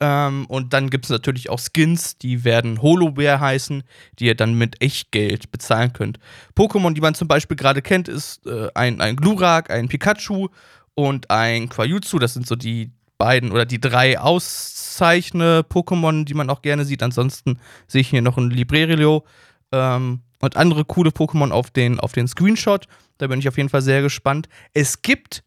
Ähm, 0.00 0.46
und 0.46 0.72
dann 0.72 0.90
gibt 0.90 1.04
es 1.04 1.10
natürlich 1.10 1.50
auch 1.50 1.60
Skins, 1.60 2.16
die 2.18 2.44
werden 2.44 2.80
Holoware 2.80 3.40
heißen, 3.40 3.82
die 4.18 4.26
ihr 4.26 4.36
dann 4.36 4.54
mit 4.54 4.80
Echtgeld 4.80 5.50
bezahlen 5.50 5.92
könnt. 5.92 6.18
Pokémon, 6.56 6.94
die 6.94 7.00
man 7.00 7.14
zum 7.14 7.28
Beispiel 7.28 7.56
gerade 7.56 7.82
kennt, 7.82 8.08
ist 8.08 8.46
äh, 8.46 8.68
ein, 8.74 9.00
ein 9.00 9.16
Glurak, 9.16 9.70
ein 9.70 9.88
Pikachu 9.88 10.48
und 10.94 11.30
ein 11.30 11.68
Quajutsu. 11.68 12.18
Das 12.18 12.34
sind 12.34 12.46
so 12.46 12.54
die 12.56 12.92
beiden 13.18 13.52
oder 13.52 13.66
die 13.66 13.80
drei 13.80 14.18
auszeichne 14.18 15.64
Pokémon, 15.68 16.24
die 16.24 16.34
man 16.34 16.50
auch 16.50 16.62
gerne 16.62 16.84
sieht. 16.84 17.02
Ansonsten 17.02 17.58
sehe 17.86 18.00
ich 18.00 18.08
hier 18.08 18.22
noch 18.22 18.38
ein 18.38 18.50
Librerilo 18.50 19.26
ähm, 19.72 20.20
und 20.40 20.56
andere 20.56 20.84
coole 20.84 21.10
Pokémon 21.10 21.50
auf 21.50 21.70
den, 21.70 22.00
auf 22.00 22.12
den 22.12 22.28
Screenshot. 22.28 22.86
Da 23.18 23.26
bin 23.26 23.40
ich 23.40 23.48
auf 23.48 23.56
jeden 23.56 23.68
Fall 23.68 23.82
sehr 23.82 24.02
gespannt. 24.02 24.48
Es 24.72 25.02
gibt 25.02 25.42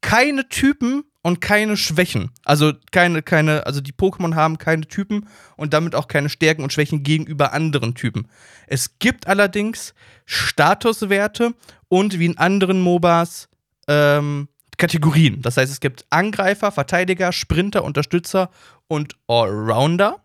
keine 0.00 0.48
Typen 0.48 1.04
und 1.22 1.40
keine 1.40 1.76
Schwächen. 1.76 2.30
Also 2.44 2.72
keine, 2.90 3.22
keine, 3.22 3.66
also 3.66 3.80
die 3.80 3.92
Pokémon 3.92 4.34
haben 4.34 4.56
keine 4.58 4.86
Typen 4.86 5.28
und 5.56 5.74
damit 5.74 5.94
auch 5.94 6.08
keine 6.08 6.30
Stärken 6.30 6.62
und 6.62 6.72
Schwächen 6.72 7.02
gegenüber 7.02 7.52
anderen 7.52 7.94
Typen. 7.94 8.28
Es 8.66 8.98
gibt 8.98 9.26
allerdings 9.26 9.94
Statuswerte 10.24 11.54
und 11.88 12.18
wie 12.18 12.26
in 12.26 12.38
anderen 12.38 12.80
MOBAs 12.80 13.48
ähm, 13.88 14.48
Kategorien. 14.80 15.40
Das 15.42 15.56
heißt, 15.56 15.70
es 15.70 15.78
gibt 15.80 16.04
Angreifer, 16.10 16.72
Verteidiger, 16.72 17.32
Sprinter, 17.32 17.84
Unterstützer 17.84 18.50
und 18.88 19.14
Allrounder, 19.28 20.24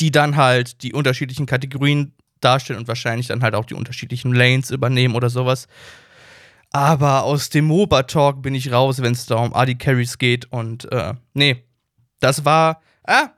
die 0.00 0.10
dann 0.10 0.36
halt 0.36 0.82
die 0.82 0.92
unterschiedlichen 0.92 1.46
Kategorien 1.46 2.12
darstellen 2.40 2.80
und 2.80 2.88
wahrscheinlich 2.88 3.28
dann 3.28 3.42
halt 3.42 3.54
auch 3.54 3.64
die 3.64 3.74
unterschiedlichen 3.74 4.34
Lanes 4.34 4.70
übernehmen 4.70 5.14
oder 5.14 5.30
sowas. 5.30 5.66
Aber 6.70 7.22
aus 7.22 7.50
dem 7.50 7.66
MOBA-Talk 7.66 8.42
bin 8.42 8.54
ich 8.54 8.72
raus, 8.72 9.00
wenn 9.00 9.12
es 9.12 9.26
da 9.26 9.36
um 9.36 9.54
AD 9.54 9.76
Carries 9.76 10.18
geht 10.18 10.50
und 10.52 10.90
äh, 10.92 11.14
nee, 11.32 11.64
das 12.20 12.44
war 12.44 12.82
ah, 13.04 13.30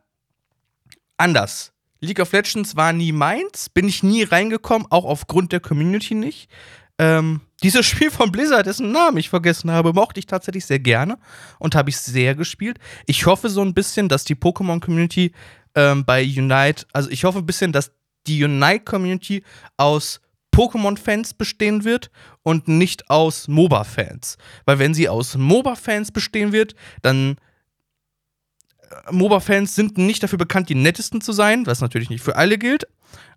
anders. 1.18 1.72
League 2.00 2.20
of 2.20 2.32
Legends 2.32 2.76
war 2.76 2.92
nie 2.92 3.12
meins, 3.12 3.68
bin 3.68 3.88
ich 3.88 4.02
nie 4.02 4.22
reingekommen, 4.22 4.86
auch 4.90 5.04
aufgrund 5.04 5.52
der 5.52 5.60
Community 5.60 6.14
nicht. 6.14 6.50
Ähm, 6.98 7.42
dieses 7.62 7.86
Spiel 7.86 8.10
von 8.10 8.30
Blizzard, 8.32 8.66
dessen 8.66 8.92
Namen 8.92 9.16
ich 9.16 9.30
vergessen 9.30 9.70
habe, 9.70 9.92
mochte 9.92 10.20
ich 10.20 10.26
tatsächlich 10.26 10.66
sehr 10.66 10.78
gerne 10.78 11.18
und 11.58 11.74
habe 11.74 11.90
ich 11.90 11.96
sehr 11.96 12.34
gespielt. 12.34 12.78
Ich 13.06 13.26
hoffe 13.26 13.48
so 13.48 13.62
ein 13.62 13.74
bisschen, 13.74 14.08
dass 14.08 14.24
die 14.24 14.34
Pokémon-Community 14.34 15.32
ähm, 15.74 16.04
bei 16.04 16.22
Unite, 16.22 16.86
also 16.92 17.10
ich 17.10 17.24
hoffe 17.24 17.38
ein 17.38 17.46
bisschen, 17.46 17.72
dass 17.72 17.92
die 18.26 18.44
Unite-Community 18.44 19.42
aus 19.76 20.20
Pokémon-Fans 20.54 21.34
bestehen 21.34 21.84
wird 21.84 22.10
und 22.42 22.66
nicht 22.66 23.10
aus 23.10 23.46
MOBA-Fans. 23.46 24.38
Weil 24.64 24.78
wenn 24.78 24.94
sie 24.94 25.08
aus 25.08 25.36
MOBA-Fans 25.36 26.12
bestehen 26.12 26.52
wird, 26.52 26.74
dann 27.02 27.36
MOBA-Fans 29.10 29.74
sind 29.74 29.98
nicht 29.98 30.22
dafür 30.22 30.38
bekannt, 30.38 30.68
die 30.68 30.74
nettesten 30.74 31.20
zu 31.20 31.32
sein, 31.32 31.66
was 31.66 31.80
natürlich 31.80 32.10
nicht 32.10 32.22
für 32.22 32.36
alle 32.36 32.58
gilt, 32.58 32.86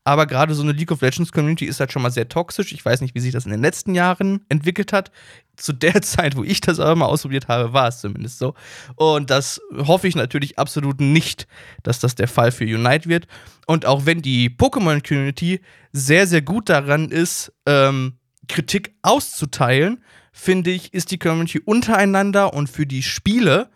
aber 0.03 0.25
gerade 0.25 0.53
so 0.53 0.63
eine 0.63 0.71
League 0.71 0.91
of 0.91 1.01
Legends 1.01 1.31
Community 1.31 1.65
ist 1.65 1.79
halt 1.79 1.91
schon 1.91 2.01
mal 2.01 2.11
sehr 2.11 2.29
toxisch. 2.29 2.71
Ich 2.71 2.83
weiß 2.83 3.01
nicht, 3.01 3.15
wie 3.15 3.19
sich 3.19 3.31
das 3.31 3.45
in 3.45 3.51
den 3.51 3.61
letzten 3.61 3.95
Jahren 3.95 4.45
entwickelt 4.49 4.93
hat. 4.93 5.11
Zu 5.55 5.73
der 5.73 6.01
Zeit, 6.01 6.35
wo 6.35 6.43
ich 6.43 6.61
das 6.61 6.79
aber 6.79 6.95
mal 6.95 7.05
ausprobiert 7.05 7.47
habe, 7.47 7.73
war 7.73 7.87
es 7.87 8.01
zumindest 8.01 8.39
so. 8.39 8.53
Und 8.95 9.29
das 9.29 9.61
hoffe 9.75 10.07
ich 10.07 10.15
natürlich 10.15 10.57
absolut 10.57 11.01
nicht, 11.01 11.47
dass 11.83 11.99
das 11.99 12.15
der 12.15 12.27
Fall 12.27 12.51
für 12.51 12.63
Unite 12.63 13.09
wird. 13.09 13.27
Und 13.67 13.85
auch 13.85 14.05
wenn 14.05 14.21
die 14.21 14.49
Pokémon-Community 14.49 15.61
sehr, 15.91 16.27
sehr 16.27 16.41
gut 16.41 16.69
daran 16.69 17.09
ist, 17.09 17.53
ähm, 17.65 18.17
Kritik 18.47 18.95
auszuteilen, 19.01 20.03
finde 20.31 20.71
ich, 20.71 20.93
ist 20.93 21.11
die 21.11 21.19
Community 21.19 21.59
untereinander 21.59 22.53
und 22.53 22.67
für 22.67 22.87
die 22.87 23.03
Spiele 23.03 23.69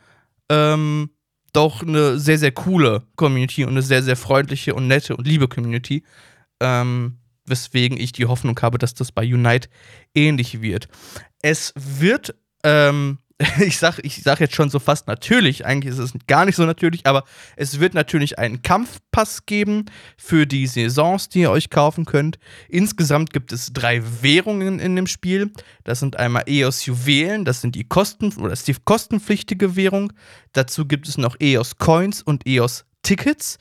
ähm, 0.50 1.10
doch 1.53 1.81
eine 1.83 2.19
sehr, 2.19 2.38
sehr 2.38 2.51
coole 2.51 3.03
Community 3.15 3.63
und 3.63 3.72
eine 3.72 3.81
sehr, 3.81 4.03
sehr 4.03 4.15
freundliche 4.15 4.74
und 4.75 4.88
nette 4.88 5.15
und 5.15 5.27
liebe 5.27 5.48
Community. 5.48 6.03
Ähm, 6.60 7.19
weswegen 7.45 7.98
ich 7.98 8.12
die 8.12 8.25
Hoffnung 8.25 8.60
habe, 8.62 8.77
dass 8.77 8.93
das 8.93 9.12
bei 9.12 9.24
Unite 9.24 9.69
ähnlich 10.15 10.62
wird. 10.62 10.88
Es 11.41 11.74
wird, 11.75 12.36
ähm, 12.63 13.19
ich 13.59 13.77
sag, 13.77 14.00
ich 14.03 14.21
sag 14.21 14.39
jetzt 14.39 14.55
schon 14.55 14.69
so 14.69 14.79
fast 14.79 15.07
natürlich, 15.07 15.65
eigentlich 15.65 15.93
ist 15.93 16.00
es 16.00 16.13
gar 16.27 16.45
nicht 16.45 16.55
so 16.55 16.65
natürlich, 16.65 17.05
aber 17.05 17.23
es 17.55 17.79
wird 17.79 17.93
natürlich 17.93 18.39
einen 18.39 18.62
Kampfpass 18.62 19.45
geben 19.45 19.85
für 20.17 20.45
die 20.45 20.67
Saisons, 20.67 21.29
die 21.29 21.41
ihr 21.41 21.51
euch 21.51 21.69
kaufen 21.69 22.05
könnt. 22.05 22.39
Insgesamt 22.69 23.33
gibt 23.33 23.51
es 23.51 23.73
drei 23.73 24.01
Währungen 24.21 24.79
in 24.79 24.95
dem 24.95 25.07
Spiel. 25.07 25.51
Das 25.83 26.00
sind 26.00 26.17
einmal 26.17 26.43
EOS 26.47 26.85
Juwelen, 26.85 27.45
das 27.45 27.62
sind 27.62 27.75
die 27.75 27.83
Kosten 27.83 28.33
oder 28.38 28.53
ist 28.53 28.67
die 28.67 28.75
kostenpflichtige 28.83 29.75
Währung. 29.75 30.13
Dazu 30.53 30.85
gibt 30.85 31.07
es 31.07 31.17
noch 31.17 31.35
EOS 31.39 31.77
Coins 31.77 32.21
und 32.21 32.47
EOS 32.47 32.85
Tickets. 33.01 33.57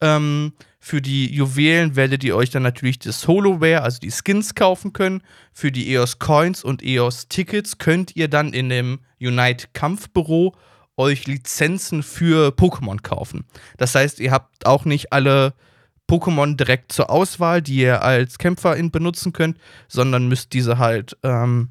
Ähm, 0.00 0.52
für 0.86 1.02
die 1.02 1.34
Juwelen 1.34 1.96
werdet 1.96 2.22
ihr 2.22 2.36
euch 2.36 2.50
dann 2.50 2.62
natürlich 2.62 3.00
das 3.00 3.26
Holoware, 3.26 3.82
also 3.82 3.98
die 3.98 4.12
Skins 4.12 4.54
kaufen 4.54 4.92
können. 4.92 5.20
Für 5.52 5.72
die 5.72 5.92
EOS 5.92 6.20
Coins 6.20 6.62
und 6.62 6.80
EOS 6.80 7.26
Tickets 7.26 7.78
könnt 7.78 8.14
ihr 8.14 8.28
dann 8.28 8.52
in 8.52 8.68
dem 8.68 9.00
Unite 9.20 9.66
Kampfbüro 9.72 10.54
euch 10.96 11.26
Lizenzen 11.26 12.04
für 12.04 12.50
Pokémon 12.50 13.02
kaufen. 13.02 13.46
Das 13.78 13.96
heißt, 13.96 14.20
ihr 14.20 14.30
habt 14.30 14.64
auch 14.64 14.84
nicht 14.84 15.12
alle 15.12 15.54
Pokémon 16.08 16.54
direkt 16.54 16.92
zur 16.92 17.10
Auswahl, 17.10 17.62
die 17.62 17.78
ihr 17.78 18.02
als 18.02 18.38
Kämpferin 18.38 18.92
benutzen 18.92 19.32
könnt, 19.32 19.58
sondern 19.88 20.28
müsst 20.28 20.52
diese 20.52 20.78
halt 20.78 21.16
ähm, 21.24 21.70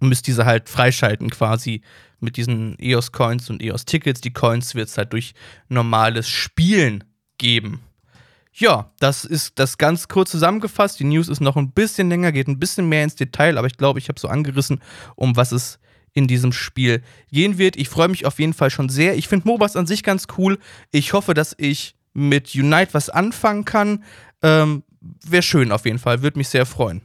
müsst 0.00 0.26
diese 0.26 0.44
halt 0.44 0.68
freischalten 0.68 1.30
quasi 1.30 1.82
mit 2.18 2.36
diesen 2.36 2.76
EOS 2.80 3.12
Coins 3.12 3.48
und 3.48 3.62
EOS 3.62 3.84
Tickets. 3.84 4.20
Die 4.20 4.32
Coins 4.32 4.74
wird 4.74 4.88
es 4.88 4.98
halt 4.98 5.12
durch 5.12 5.34
normales 5.68 6.28
Spielen 6.28 7.04
geben. 7.38 7.80
Ja, 8.54 8.92
das 8.98 9.24
ist 9.24 9.58
das 9.58 9.78
ganz 9.78 10.08
kurz 10.08 10.30
zusammengefasst. 10.30 11.00
Die 11.00 11.04
News 11.04 11.28
ist 11.28 11.40
noch 11.40 11.56
ein 11.56 11.72
bisschen 11.72 12.10
länger, 12.10 12.32
geht 12.32 12.48
ein 12.48 12.58
bisschen 12.58 12.88
mehr 12.88 13.02
ins 13.02 13.14
Detail, 13.14 13.56
aber 13.56 13.66
ich 13.66 13.78
glaube, 13.78 13.98
ich 13.98 14.08
habe 14.08 14.20
so 14.20 14.28
angerissen, 14.28 14.80
um 15.16 15.36
was 15.36 15.52
es 15.52 15.78
in 16.12 16.26
diesem 16.26 16.52
Spiel 16.52 17.02
gehen 17.30 17.56
wird. 17.56 17.76
Ich 17.76 17.88
freue 17.88 18.08
mich 18.08 18.26
auf 18.26 18.38
jeden 18.38 18.52
Fall 18.52 18.70
schon 18.70 18.90
sehr. 18.90 19.16
Ich 19.16 19.28
finde 19.28 19.48
MOBAs 19.48 19.76
an 19.76 19.86
sich 19.86 20.02
ganz 20.02 20.26
cool. 20.36 20.58
Ich 20.90 21.14
hoffe, 21.14 21.32
dass 21.32 21.54
ich 21.56 21.96
mit 22.12 22.54
Unite 22.54 22.92
was 22.92 23.08
anfangen 23.08 23.64
kann. 23.64 24.04
Ähm, 24.42 24.82
Wäre 25.24 25.42
schön 25.42 25.72
auf 25.72 25.84
jeden 25.86 25.98
Fall, 25.98 26.22
würde 26.22 26.38
mich 26.38 26.48
sehr 26.48 26.66
freuen. 26.66 27.00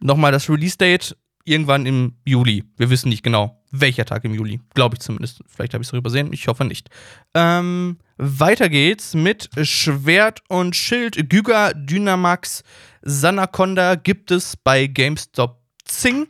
Nochmal 0.00 0.32
das 0.32 0.48
Release-Date 0.48 1.16
irgendwann 1.44 1.86
im 1.86 2.14
Juli. 2.24 2.64
Wir 2.76 2.90
wissen 2.90 3.08
nicht 3.08 3.22
genau, 3.22 3.62
welcher 3.70 4.04
Tag 4.04 4.24
im 4.24 4.34
Juli. 4.34 4.60
Glaube 4.74 4.96
ich 4.96 5.00
zumindest. 5.00 5.42
Vielleicht 5.46 5.74
habe 5.74 5.82
ich 5.82 5.88
es 5.88 5.92
übersehen. 5.92 6.32
Ich 6.32 6.48
hoffe 6.48 6.64
nicht. 6.64 6.90
Ähm, 7.34 7.98
weiter 8.18 8.68
geht's 8.68 9.14
mit 9.14 9.48
Schwert 9.62 10.42
und 10.48 10.76
Schild. 10.76 11.30
Gyga 11.30 11.72
Dynamax 11.72 12.64
Sanaconda 13.02 13.94
gibt 13.94 14.30
es 14.32 14.56
bei 14.56 14.86
GameStop 14.86 15.62
Zing 15.84 16.26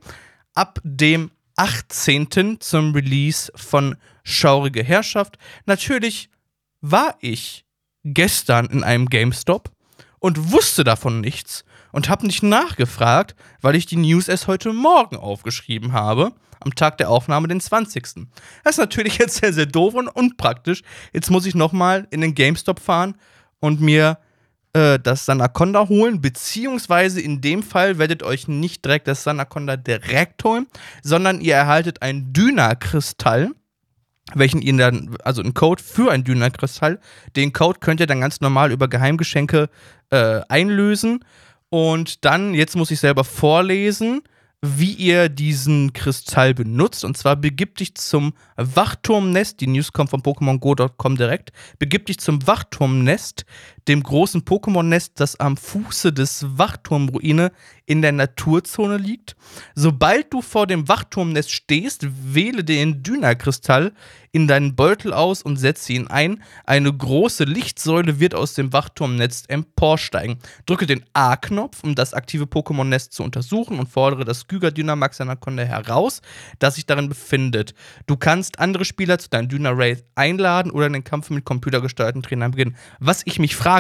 ab 0.54 0.78
dem 0.84 1.30
18. 1.56 2.60
zum 2.60 2.94
Release 2.94 3.50
von 3.56 3.96
Schaurige 4.22 4.84
Herrschaft. 4.84 5.38
Natürlich 5.64 6.28
war 6.80 7.16
ich 7.20 7.64
gestern 8.04 8.66
in 8.66 8.84
einem 8.84 9.06
GameStop 9.06 9.70
und 10.18 10.52
wusste 10.52 10.84
davon 10.84 11.20
nichts 11.20 11.64
und 11.92 12.08
habe 12.08 12.26
nicht 12.26 12.42
nachgefragt, 12.42 13.34
weil 13.60 13.74
ich 13.74 13.86
die 13.86 13.96
News 13.96 14.28
erst 14.28 14.46
heute 14.46 14.72
Morgen 14.72 15.16
aufgeschrieben 15.16 15.92
habe, 15.92 16.32
am 16.60 16.74
Tag 16.74 16.98
der 16.98 17.10
Aufnahme, 17.10 17.48
den 17.48 17.60
20. 17.60 18.02
Das 18.64 18.74
ist 18.74 18.78
natürlich 18.78 19.18
jetzt 19.18 19.36
sehr, 19.36 19.52
sehr 19.52 19.66
doof 19.66 19.94
und 19.94 20.08
unpraktisch. 20.08 20.82
Jetzt 21.12 21.30
muss 21.30 21.46
ich 21.46 21.54
nochmal 21.54 22.06
in 22.10 22.20
den 22.20 22.34
GameStop 22.34 22.80
fahren 22.80 23.16
und 23.60 23.80
mir 23.80 24.18
äh, 24.72 24.98
das 24.98 25.24
Sanaconda 25.24 25.88
holen, 25.88 26.20
beziehungsweise 26.20 27.20
in 27.20 27.40
dem 27.40 27.62
Fall 27.62 27.98
werdet 27.98 28.22
euch 28.22 28.48
nicht 28.48 28.84
direkt 28.84 29.08
das 29.08 29.24
Sanaconda 29.24 29.76
direkt 29.76 30.44
holen, 30.44 30.66
sondern 31.02 31.40
ihr 31.40 31.54
erhaltet 31.54 32.02
ein 32.02 32.32
Dyna-Kristall 32.32 33.52
welchen 34.34 34.60
ihr 34.60 34.76
dann, 34.76 35.16
also 35.24 35.42
einen 35.42 35.54
Code 35.54 35.82
für 35.82 36.10
ein 36.10 36.24
Dyna-Kristall. 36.24 37.00
Den 37.36 37.52
Code 37.52 37.80
könnt 37.80 38.00
ihr 38.00 38.06
dann 38.06 38.20
ganz 38.20 38.40
normal 38.40 38.72
über 38.72 38.88
Geheimgeschenke 38.88 39.68
äh, 40.10 40.40
einlösen. 40.48 41.24
Und 41.70 42.24
dann, 42.24 42.54
jetzt 42.54 42.76
muss 42.76 42.90
ich 42.90 43.00
selber 43.00 43.24
vorlesen, 43.24 44.22
wie 44.60 44.92
ihr 44.92 45.28
diesen 45.28 45.92
Kristall 45.92 46.52
benutzt. 46.52 47.04
Und 47.04 47.16
zwar 47.16 47.36
begib 47.36 47.76
dich 47.76 47.94
zum 47.94 48.32
Wachturmnest. 48.56 49.60
Die 49.60 49.68
News 49.68 49.92
kommt 49.92 50.10
von 50.10 50.22
PokémonGo.com 50.22 51.16
direkt. 51.16 51.52
Begib 51.78 52.06
dich 52.06 52.18
zum 52.18 52.44
Wachturmnest, 52.46 53.44
dem 53.88 54.02
großen 54.02 54.42
Pokémon-Nest, 54.42 55.12
das 55.16 55.40
am 55.40 55.56
Fuße 55.56 56.12
des 56.12 56.44
Wachturmruine 56.58 57.52
in 57.86 58.02
der 58.02 58.12
Naturzone 58.12 58.98
liegt. 58.98 59.34
Sobald 59.74 60.32
du 60.32 60.42
vor 60.42 60.66
dem 60.66 60.88
Wachturmnest 60.88 61.50
stehst, 61.50 62.06
wähle 62.34 62.62
den 62.62 63.02
Dyna-Kristall 63.02 63.92
in 64.30 64.46
deinen 64.46 64.76
Beutel 64.76 65.12
aus 65.12 65.42
und 65.42 65.56
setze 65.56 65.94
ihn 65.94 66.06
ein. 66.08 66.42
Eine 66.64 66.92
große 66.92 67.44
Lichtsäule 67.44 68.20
wird 68.20 68.34
aus 68.34 68.54
dem 68.54 68.72
Wachturmnetz 68.74 69.44
emporsteigen. 69.48 70.38
Drücke 70.66 70.86
den 70.86 71.02
A-Knopf, 71.14 71.82
um 71.82 71.94
das 71.94 72.12
aktive 72.12 72.44
Pokémon-Nest 72.44 73.14
zu 73.14 73.22
untersuchen 73.22 73.78
und 73.78 73.88
fordere 73.88 74.24
das 74.24 74.46
Gyga 74.46 74.70
Dynamax 74.70 75.20
Anaconda 75.20 75.62
heraus, 75.62 76.20
das 76.58 76.74
sich 76.74 76.84
darin 76.84 77.08
befindet. 77.08 77.74
Du 78.06 78.16
kannst 78.16 78.58
andere 78.58 78.84
Spieler 78.84 79.18
zu 79.18 79.30
deinem 79.30 79.48
Dyna-Raid 79.48 80.04
einladen 80.14 80.70
oder 80.70 80.90
den 80.90 81.04
Kampf 81.04 81.30
mit 81.30 81.46
computergesteuerten 81.46 82.22
Trainern 82.22 82.50
beginnen. 82.50 82.76
Was 82.98 83.22
ich 83.24 83.38
mich 83.38 83.56
frage, 83.56 83.77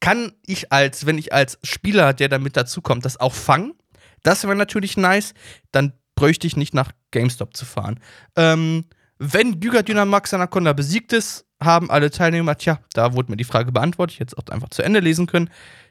kann 0.00 0.32
ich 0.46 0.72
als, 0.72 1.06
wenn 1.06 1.18
ich 1.18 1.32
als 1.32 1.58
Spieler, 1.62 2.12
der 2.14 2.28
damit 2.28 2.56
dazukommt, 2.56 3.04
das 3.04 3.18
auch 3.18 3.34
fangen? 3.34 3.74
Das 4.22 4.44
wäre 4.44 4.56
natürlich 4.56 4.96
nice. 4.96 5.34
Dann 5.72 5.92
bräuchte 6.14 6.46
ich 6.46 6.56
nicht 6.56 6.74
nach 6.74 6.92
GameStop 7.10 7.56
zu 7.56 7.64
fahren. 7.64 8.00
Ähm, 8.36 8.84
wenn 9.18 9.60
Gyga 9.60 9.82
Dynamax 9.82 10.32
Anaconda 10.34 10.72
besiegt 10.72 11.12
ist, 11.12 11.46
haben 11.62 11.90
alle 11.90 12.10
Teilnehmer, 12.10 12.56
tja, 12.56 12.80
da 12.94 13.12
wurde 13.12 13.30
mir 13.30 13.36
die 13.36 13.44
Frage 13.44 13.70
beantwortet, 13.70 14.14
ich 14.14 14.20
hätte 14.20 14.34
es 14.34 14.38
auch 14.38 14.50
einfach 14.52 14.70
zu 14.70 14.82
Ende 14.82 15.00
lesen 15.00 15.26
können, 15.26 15.50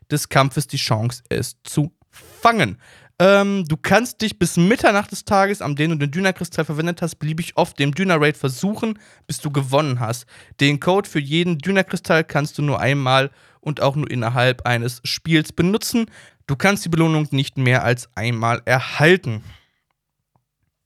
des 0.09 0.29
Kampfes 0.29 0.65
die 0.65 0.77
Chance, 0.77 1.23
es 1.29 1.57
zu 1.63 1.91
fangen. 2.09 2.79
Ähm, 3.21 3.65
du 3.67 3.75
kannst 3.75 4.21
dich 4.21 4.39
bis 4.39 4.55
Mitternacht 4.55 5.11
des 5.11 5.25
Tages, 5.25 5.61
an 5.61 5.75
dem 5.75 5.91
du 5.91 5.97
den 5.97 6.11
Dyna-Kristall 6.11 6.65
verwendet 6.65 7.01
hast, 7.01 7.17
beliebig 7.17 7.57
oft 7.57 7.77
dem 7.77 7.93
Dyna-Raid 7.93 8.37
versuchen, 8.37 8.97
bis 9.27 9.41
du 9.41 9.51
gewonnen 9.51 9.99
hast. 9.99 10.25
Den 10.59 10.79
Code 10.79 11.07
für 11.07 11.19
jeden 11.19 11.57
Dyna-Kristall 11.57 12.23
kannst 12.23 12.57
du 12.57 12.61
nur 12.61 12.79
einmal 12.79 13.29
und 13.61 13.81
auch 13.81 13.95
nur 13.95 14.09
innerhalb 14.09 14.65
eines 14.65 15.01
Spiels 15.03 15.53
benutzen. 15.53 16.05
Du 16.47 16.55
kannst 16.55 16.85
die 16.85 16.89
Belohnung 16.89 17.27
nicht 17.31 17.57
mehr 17.57 17.83
als 17.83 18.09
einmal 18.15 18.61
erhalten. 18.65 19.43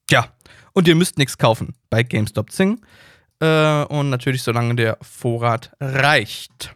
Ja, 0.10 0.28
und 0.74 0.88
ihr 0.88 0.96
müsst 0.96 1.18
nichts 1.18 1.38
kaufen 1.38 1.76
bei 1.90 2.04
GameStop 2.04 2.52
Zing. 2.52 2.82
Äh, 3.40 3.84
und 3.86 4.10
natürlich, 4.10 4.44
solange 4.44 4.76
der 4.76 4.98
Vorrat 5.02 5.72
reicht. 5.80 6.76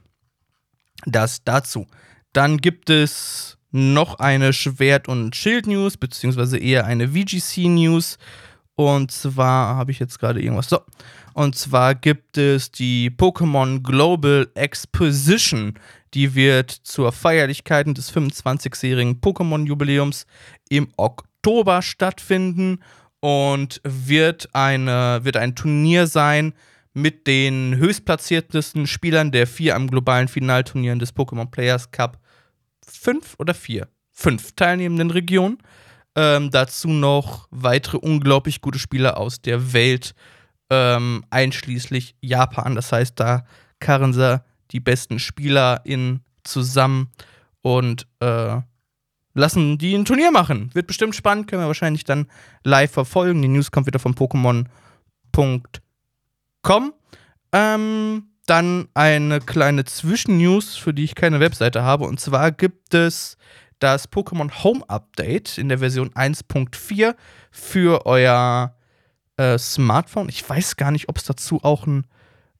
Das 1.05 1.43
dazu. 1.43 1.87
Dann 2.33 2.57
gibt 2.57 2.89
es 2.89 3.57
noch 3.71 4.19
eine 4.19 4.53
Schwert- 4.53 5.07
und 5.07 5.35
Schild-News, 5.35 5.97
beziehungsweise 5.97 6.57
eher 6.57 6.85
eine 6.85 7.09
VGC-News. 7.09 8.17
Und 8.75 9.11
zwar 9.11 9.75
habe 9.75 9.91
ich 9.91 9.99
jetzt 9.99 10.19
gerade 10.19 10.41
irgendwas. 10.41 10.69
So. 10.69 10.81
Und 11.37 11.55
zwar 11.55 11.93
gibt 11.93 12.39
es 12.39 12.71
die 12.71 13.11
Pokémon 13.11 13.83
Global 13.83 14.49
Exposition. 14.55 15.77
Die 16.15 16.33
wird 16.33 16.71
zur 16.71 17.11
Feierlichkeiten 17.11 17.93
des 17.93 18.11
25-jährigen 18.11 19.21
Pokémon-Jubiläums 19.21 20.25
im 20.67 20.87
Oktober 20.97 21.83
stattfinden 21.83 22.79
und 23.19 23.81
wird, 23.83 24.49
eine, 24.53 25.19
wird 25.25 25.37
ein 25.37 25.53
Turnier 25.53 26.07
sein 26.07 26.53
mit 26.95 27.27
den 27.27 27.75
höchstplatziertesten 27.77 28.87
Spielern 28.87 29.31
der 29.31 29.45
vier 29.45 29.75
am 29.75 29.91
globalen 29.91 30.29
Finalturnieren 30.29 30.97
des 30.97 31.15
Pokémon 31.15 31.51
Players 31.51 31.91
Cup. 31.91 32.17
Fünf 32.83 33.35
oder 33.37 33.53
vier? 33.53 33.89
Fünf 34.11 34.53
teilnehmenden 34.53 35.11
Regionen. 35.11 35.59
Ähm, 36.15 36.49
dazu 36.49 36.87
noch 36.87 37.47
weitere 37.51 37.97
unglaublich 37.97 38.59
gute 38.59 38.79
Spieler 38.79 39.17
aus 39.17 39.39
der 39.39 39.71
Welt, 39.73 40.15
ähm, 40.69 41.23
einschließlich 41.29 42.15
Japan. 42.21 42.75
Das 42.75 42.91
heißt, 42.91 43.19
da 43.19 43.45
karren 43.79 44.13
sie 44.13 44.41
die 44.71 44.79
besten 44.79 45.19
Spieler 45.19 45.81
in 45.85 46.21
zusammen 46.43 47.11
und 47.61 48.07
äh, 48.19 48.61
lassen 49.33 49.77
die 49.77 49.95
ein 49.95 50.05
Turnier 50.05 50.31
machen. 50.31 50.73
Wird 50.73 50.87
bestimmt 50.87 51.15
spannend, 51.15 51.47
können 51.47 51.61
wir 51.61 51.67
wahrscheinlich 51.67 52.03
dann 52.03 52.27
live 52.63 52.91
verfolgen. 52.91 53.41
Die 53.41 53.47
News 53.47 53.71
kommt 53.71 53.87
wieder 53.87 53.99
von 53.99 54.15
Pokémon.com. 54.15 56.93
Ähm, 57.53 58.23
dann 58.45 58.87
eine 58.93 59.39
kleine 59.39 59.85
Zwischennews, 59.85 60.75
für 60.75 60.93
die 60.93 61.03
ich 61.03 61.15
keine 61.15 61.39
Webseite 61.39 61.83
habe. 61.83 62.05
Und 62.05 62.19
zwar 62.19 62.51
gibt 62.51 62.93
es 62.93 63.37
das 63.79 64.11
Pokémon 64.11 64.63
Home 64.63 64.83
Update 64.89 65.57
in 65.57 65.69
der 65.69 65.79
Version 65.79 66.09
1.4 66.11 67.15
für 67.51 68.05
euer 68.05 68.76
äh, 69.37 69.57
Smartphone. 69.57 70.29
Ich 70.29 70.47
weiß 70.47 70.75
gar 70.75 70.91
nicht, 70.91 71.09
ob 71.09 71.17
es 71.17 71.23
dazu 71.23 71.63
auch 71.63 71.87
ein 71.87 72.05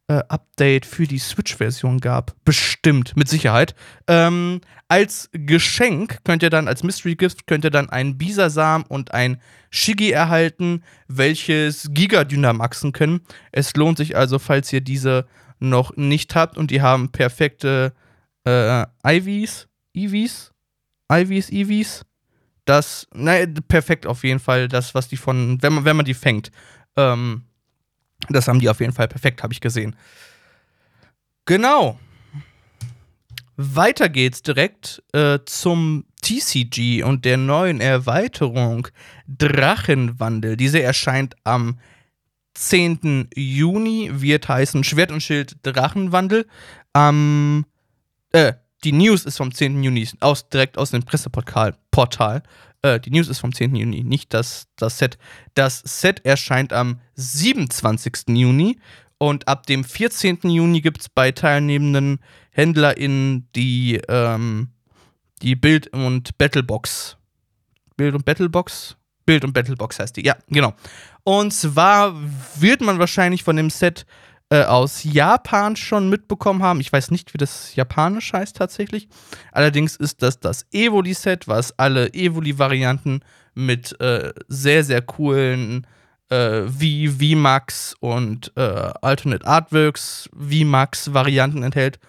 äh, 0.07 0.24
Update 0.29 0.86
für 0.86 1.05
die 1.05 1.19
Switch-Version 1.19 2.00
gab. 2.00 2.34
Bestimmt, 2.46 3.15
mit 3.17 3.27
Sicherheit. 3.27 3.75
Ähm, 4.07 4.62
als 4.88 5.29
Geschenk 5.34 6.19
könnt 6.24 6.43
ihr 6.43 6.50
dann, 6.50 6.67
als 6.67 6.84
Mystery 6.84 7.15
Gift, 7.15 7.46
könnt 7.46 7.65
ihr 7.65 7.72
dann 7.72 7.89
einen 7.89 8.17
Bisasam 8.17 8.84
und 8.88 9.13
ein 9.13 9.41
Shigi 9.69 10.12
erhalten, 10.12 10.84
welches 11.07 11.89
Giga-Dynamaxen 11.91 12.93
können. 12.93 13.22
Es 13.51 13.75
lohnt 13.75 13.98
sich 13.98 14.15
also, 14.15 14.39
falls 14.39 14.72
ihr 14.72 14.81
diese 14.81 15.27
noch 15.60 15.96
nicht 15.98 16.36
habt 16.36 16.57
und 16.57 16.72
die 16.72 16.81
haben 16.81 17.12
perfekte 17.12 17.93
äh, 18.46 18.86
IVs, 19.05 19.67
EVs, 19.93 20.53
IVs, 21.12 21.50
EVs. 21.50 22.05
Das, 22.67 23.07
naja, 23.13 23.47
perfekt 23.69 24.05
auf 24.05 24.25
jeden 24.25 24.41
Fall, 24.41 24.67
das, 24.67 24.93
was 24.93 25.07
die 25.07 25.15
von, 25.15 25.57
wenn 25.62 25.71
man, 25.71 25.86
wenn 25.86 25.95
man 25.95 26.05
die 26.05 26.13
fängt. 26.13 26.51
Ähm, 26.97 27.43
das 28.27 28.50
haben 28.50 28.59
die 28.59 28.67
auf 28.67 28.81
jeden 28.81 28.91
Fall 28.91 29.07
perfekt, 29.07 29.41
habe 29.41 29.53
ich 29.53 29.62
gesehen. 29.62 29.95
Genau. 31.45 31.97
Weiter 33.55 34.09
geht's 34.09 34.41
direkt 34.41 35.01
äh, 35.13 35.39
zum 35.45 36.03
TCG 36.21 37.03
und 37.03 37.24
der 37.24 37.38
neuen 37.38 37.79
Erweiterung 37.79 38.89
Drachenwandel. 39.27 40.57
Diese 40.57 40.81
erscheint 40.81 41.38
am 41.45 41.79
10. 42.55 43.29
Juni, 43.33 44.12
wird 44.12 44.50
heißen 44.50 44.83
Schwert 44.83 45.13
und 45.13 45.24
Schild 45.24 45.55
Drachenwandel. 45.63 46.45
Am, 46.91 47.65
äh, 48.33 48.53
die 48.84 48.91
News 48.91 49.25
ist 49.25 49.38
vom 49.38 49.53
10. 49.53 49.81
Juni, 49.84 50.07
aus, 50.19 50.50
direkt 50.50 50.77
aus 50.77 50.91
dem 50.91 51.03
Presseportal. 51.03 51.75
Portal. 51.91 52.43
Äh, 52.81 53.00
die 53.00 53.10
News 53.10 53.27
ist 53.27 53.39
vom 53.39 53.53
10. 53.53 53.75
Juni, 53.75 54.03
nicht 54.03 54.34
das, 54.34 54.67
das 54.75 54.98
Set. 54.98 55.17
Das 55.55 55.79
Set 55.79 56.25
erscheint 56.25 56.74
am 56.74 57.00
27. 57.15 58.29
Juni 58.29 58.77
und 59.17 59.48
ab 59.48 59.65
dem 59.65 59.84
14. 59.84 60.39
Juni 60.43 60.81
gibt 60.81 61.01
es 61.01 61.10
bei 61.10 61.31
teilnehmenden 61.31 62.19
HändlerInnen 62.51 63.48
die, 63.55 64.00
ähm, 64.07 64.69
die 65.41 65.55
Bild- 65.55 65.88
und 65.88 66.38
Battlebox. 66.38 67.17
Bild- 67.96 68.13
und 68.13 68.25
Battlebox? 68.25 68.96
Bild- 69.25 69.43
und 69.43 69.53
Battlebox 69.53 70.00
heißt 70.00 70.15
die, 70.15 70.25
ja, 70.25 70.38
genau. 70.48 70.74
Und 71.24 71.51
zwar 71.51 72.15
wird 72.55 72.81
man 72.81 73.00
wahrscheinlich 73.00 73.43
von 73.43 73.57
dem 73.57 73.69
Set 73.69 74.05
äh, 74.49 74.63
aus 74.63 75.03
Japan 75.03 75.75
schon 75.75 76.09
mitbekommen 76.09 76.63
haben. 76.63 76.79
Ich 76.79 76.91
weiß 76.91 77.11
nicht, 77.11 77.33
wie 77.33 77.37
das 77.37 77.75
japanisch 77.75 78.33
heißt 78.33 78.55
tatsächlich. 78.55 79.09
Allerdings 79.51 79.95
ist 79.95 80.21
das 80.21 80.39
das 80.39 80.65
Evoli-Set, 80.71 81.47
was 81.47 81.77
alle 81.77 82.13
Evoli-Varianten 82.13 83.21
mit 83.55 83.99
äh, 83.99 84.33
sehr, 84.47 84.83
sehr 84.83 85.01
coolen 85.01 85.85
äh, 86.29 86.63
V, 86.63 87.11
VMAX 87.19 87.95
und 87.99 88.51
äh, 88.55 88.91
Alternate 89.01 89.45
Artworks 89.45 90.29
VMAX-Varianten 90.33 91.63
enthält 91.63 91.99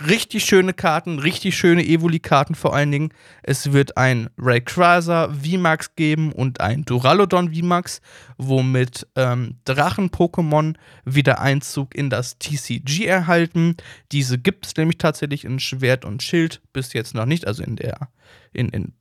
richtig 0.00 0.44
schöne 0.44 0.72
Karten, 0.72 1.18
richtig 1.18 1.56
schöne 1.56 1.84
Evoli-Karten 1.84 2.54
vor 2.54 2.74
allen 2.74 2.90
Dingen. 2.90 3.14
Es 3.42 3.72
wird 3.72 3.96
ein 3.96 4.28
Rayquaza 4.36 5.28
VMAX 5.32 5.94
geben 5.94 6.32
und 6.32 6.60
ein 6.60 6.84
Duraludon 6.84 7.54
VMAX, 7.54 8.00
womit 8.36 9.06
ähm, 9.14 9.56
Drachen-Pokémon 9.64 10.74
wieder 11.04 11.40
Einzug 11.40 11.94
in 11.94 12.10
das 12.10 12.38
TCG 12.38 13.06
erhalten. 13.06 13.76
Diese 14.10 14.38
gibt 14.38 14.66
es 14.66 14.76
nämlich 14.76 14.98
tatsächlich 14.98 15.44
in 15.44 15.60
Schwert 15.60 16.04
und 16.04 16.22
Schild, 16.22 16.60
bis 16.72 16.92
jetzt 16.92 17.14
noch 17.14 17.26
nicht, 17.26 17.46
also 17.46 17.62
in 17.62 17.76
der 17.76 18.08
in, 18.52 18.68
in 18.70 18.92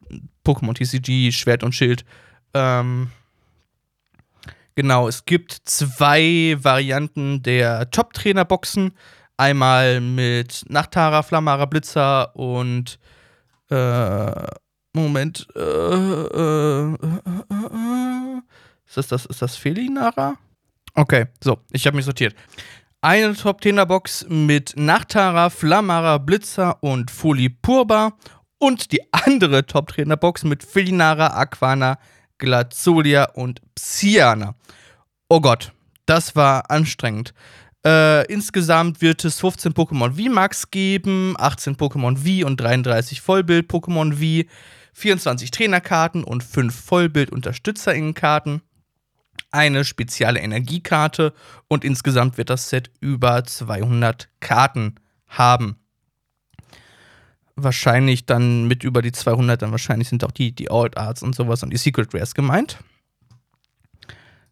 Pokémon 0.45 0.73
TCG 0.73 1.31
Schwert 1.31 1.63
und 1.63 1.73
Schild. 1.73 2.05
Ähm, 2.53 3.09
genau, 4.75 5.07
es 5.07 5.25
gibt 5.25 5.53
zwei 5.65 6.55
Varianten 6.59 7.41
der 7.41 7.89
Top-Trainer-Boxen 7.89 8.91
Einmal 9.37 9.99
mit 9.99 10.63
Nachtara, 10.69 11.23
Flammara, 11.23 11.65
Blitzer 11.65 12.35
und 12.35 12.99
äh, 13.69 14.31
Moment. 14.93 15.47
Äh, 15.55 15.59
äh, 15.59 16.93
äh, 16.93 18.41
ist 18.95 19.11
das, 19.11 19.25
ist 19.25 19.41
das 19.41 19.55
Felinara? 19.55 20.35
Okay, 20.93 21.25
so, 21.43 21.57
ich 21.71 21.87
habe 21.87 21.95
mich 21.95 22.05
sortiert. 22.05 22.35
Eine 23.01 23.35
Top 23.35 23.61
10er 23.61 23.85
Box 23.85 24.25
mit 24.29 24.73
Nachtara, 24.77 25.49
Flammara, 25.49 26.19
Blitzer 26.19 26.81
und 26.81 27.09
Folipurba 27.09 28.13
und 28.59 28.91
die 28.91 29.01
andere 29.11 29.65
Top 29.65 29.87
Trainer 29.87 30.15
Box 30.15 30.43
mit 30.43 30.63
Felinara, 30.63 31.27
Aquana, 31.35 31.97
Glazolia 32.37 33.25
und 33.33 33.61
Psyana. 33.75 34.55
Oh 35.27 35.41
Gott, 35.41 35.73
das 36.05 36.35
war 36.35 36.69
anstrengend. 36.69 37.33
Äh, 37.85 38.25
insgesamt 38.31 39.01
wird 39.01 39.25
es 39.25 39.39
15 39.39 39.73
Pokémon 39.73 40.13
V-Max 40.13 40.71
geben, 40.71 41.35
18 41.37 41.75
Pokémon 41.75 42.15
V 42.15 42.47
und 42.47 42.57
33 42.57 43.19
Vollbild-Pokémon 43.19 44.13
V, 44.13 44.49
24 44.93 45.51
Trainerkarten 45.51 46.23
und 46.23 46.43
5 46.43 46.73
Vollbild-UnterstützerInnenkarten, 46.73 48.61
eine 49.51 49.83
spezielle 49.83 50.39
Energiekarte 50.39 51.33
und 51.67 51.83
insgesamt 51.83 52.37
wird 52.37 52.49
das 52.49 52.69
Set 52.69 52.89
über 53.01 53.43
200 53.43 54.29
Karten 54.39 54.95
haben. 55.27 55.75
Wahrscheinlich 57.55 58.25
dann 58.25 58.67
mit 58.67 58.83
über 58.83 59.01
die 59.01 59.11
200, 59.11 59.61
dann 59.61 59.71
wahrscheinlich 59.71 60.07
sind 60.07 60.23
auch 60.23 60.31
die, 60.31 60.53
die 60.53 60.71
Old 60.71 60.97
Arts 60.97 61.21
und 61.21 61.35
sowas 61.35 61.61
und 61.63 61.69
die 61.69 61.77
Secret 61.77 62.13
Rares 62.13 62.33
gemeint. 62.33 62.79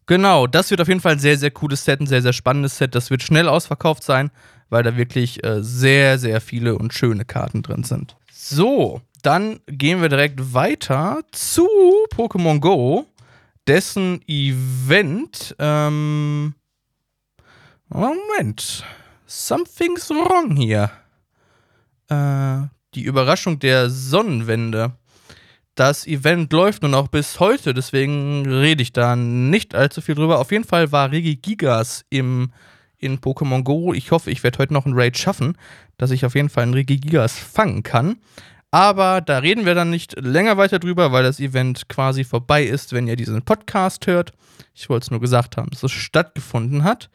Genau, 0.06 0.46
das 0.46 0.70
wird 0.70 0.80
auf 0.80 0.88
jeden 0.88 1.00
Fall 1.00 1.12
ein 1.12 1.18
sehr, 1.18 1.38
sehr 1.38 1.50
cooles 1.50 1.84
Set, 1.84 2.00
ein 2.00 2.06
sehr, 2.06 2.22
sehr 2.22 2.32
spannendes 2.32 2.78
Set. 2.78 2.94
Das 2.94 3.10
wird 3.10 3.22
schnell 3.22 3.48
ausverkauft 3.48 4.02
sein, 4.02 4.30
weil 4.68 4.82
da 4.82 4.96
wirklich 4.96 5.44
äh, 5.44 5.62
sehr, 5.62 6.18
sehr 6.18 6.40
viele 6.40 6.76
und 6.76 6.92
schöne 6.92 7.24
Karten 7.24 7.62
drin 7.62 7.84
sind. 7.84 8.16
So, 8.32 9.00
dann 9.22 9.60
gehen 9.66 10.02
wir 10.02 10.08
direkt 10.08 10.52
weiter 10.52 11.20
zu 11.30 11.68
Pokémon 12.14 12.58
Go, 12.58 13.06
dessen 13.68 14.20
Event. 14.26 15.54
Ähm, 15.58 16.54
Moment. 17.88 18.84
Something's 19.26 20.10
wrong 20.10 20.56
hier. 20.56 20.90
Äh, 22.08 22.68
die 22.94 23.02
Überraschung 23.02 23.58
der 23.58 23.88
Sonnenwende. 23.88 24.92
Das 25.74 26.06
Event 26.06 26.52
läuft 26.52 26.82
nun 26.82 26.94
auch 26.94 27.08
bis 27.08 27.40
heute, 27.40 27.72
deswegen 27.72 28.46
rede 28.46 28.82
ich 28.82 28.92
da 28.92 29.16
nicht 29.16 29.74
allzu 29.74 30.02
viel 30.02 30.14
drüber. 30.14 30.38
Auf 30.38 30.52
jeden 30.52 30.64
Fall 30.64 30.92
war 30.92 31.10
Regi 31.10 31.36
Gigas 31.36 32.04
im, 32.10 32.52
in 32.98 33.20
Pokémon 33.20 33.62
Go. 33.62 33.94
Ich 33.94 34.10
hoffe, 34.10 34.30
ich 34.30 34.42
werde 34.42 34.58
heute 34.58 34.74
noch 34.74 34.84
einen 34.84 34.94
Raid 34.94 35.16
schaffen, 35.16 35.56
dass 35.96 36.10
ich 36.10 36.26
auf 36.26 36.34
jeden 36.34 36.50
Fall 36.50 36.64
einen 36.64 36.74
Regi 36.74 36.98
Gigas 36.98 37.38
fangen 37.38 37.82
kann. 37.82 38.18
Aber 38.70 39.22
da 39.22 39.38
reden 39.38 39.64
wir 39.64 39.74
dann 39.74 39.88
nicht 39.88 40.14
länger 40.20 40.58
weiter 40.58 40.78
drüber, 40.78 41.10
weil 41.10 41.22
das 41.22 41.40
Event 41.40 41.88
quasi 41.88 42.24
vorbei 42.24 42.64
ist, 42.64 42.92
wenn 42.92 43.06
ihr 43.06 43.16
diesen 43.16 43.42
Podcast 43.42 44.06
hört. 44.06 44.32
Ich 44.74 44.90
wollte 44.90 45.04
es 45.04 45.10
nur 45.10 45.20
gesagt 45.20 45.56
haben, 45.56 45.70
dass 45.70 45.82
es 45.82 45.92
stattgefunden 45.92 46.84
hat. 46.84 47.08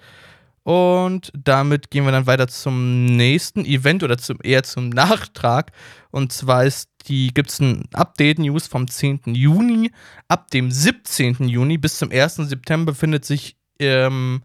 Und 0.68 1.32
damit 1.34 1.92
gehen 1.92 2.04
wir 2.04 2.12
dann 2.12 2.28
weiter 2.28 2.50
zum 2.50 3.06
nächsten 3.06 3.64
Event 3.64 4.04
oder 4.04 4.18
zum, 4.18 4.38
eher 4.44 4.64
zum 4.64 4.90
Nachtrag. 4.90 5.72
Und 6.12 6.34
zwar 6.34 6.70
gibt 7.06 7.50
es 7.50 7.62
ein 7.62 7.86
Update-News 7.94 8.68
vom 8.68 8.86
10. 8.86 9.22
Juni. 9.28 9.92
Ab 10.28 10.52
dem 10.52 10.70
17. 10.70 11.48
Juni 11.48 11.78
bis 11.78 11.98
zum 11.98 12.12
1. 12.12 12.36
September 12.36 12.92
befindet 12.92 13.24
sich 13.24 13.56
ähm, 13.80 14.44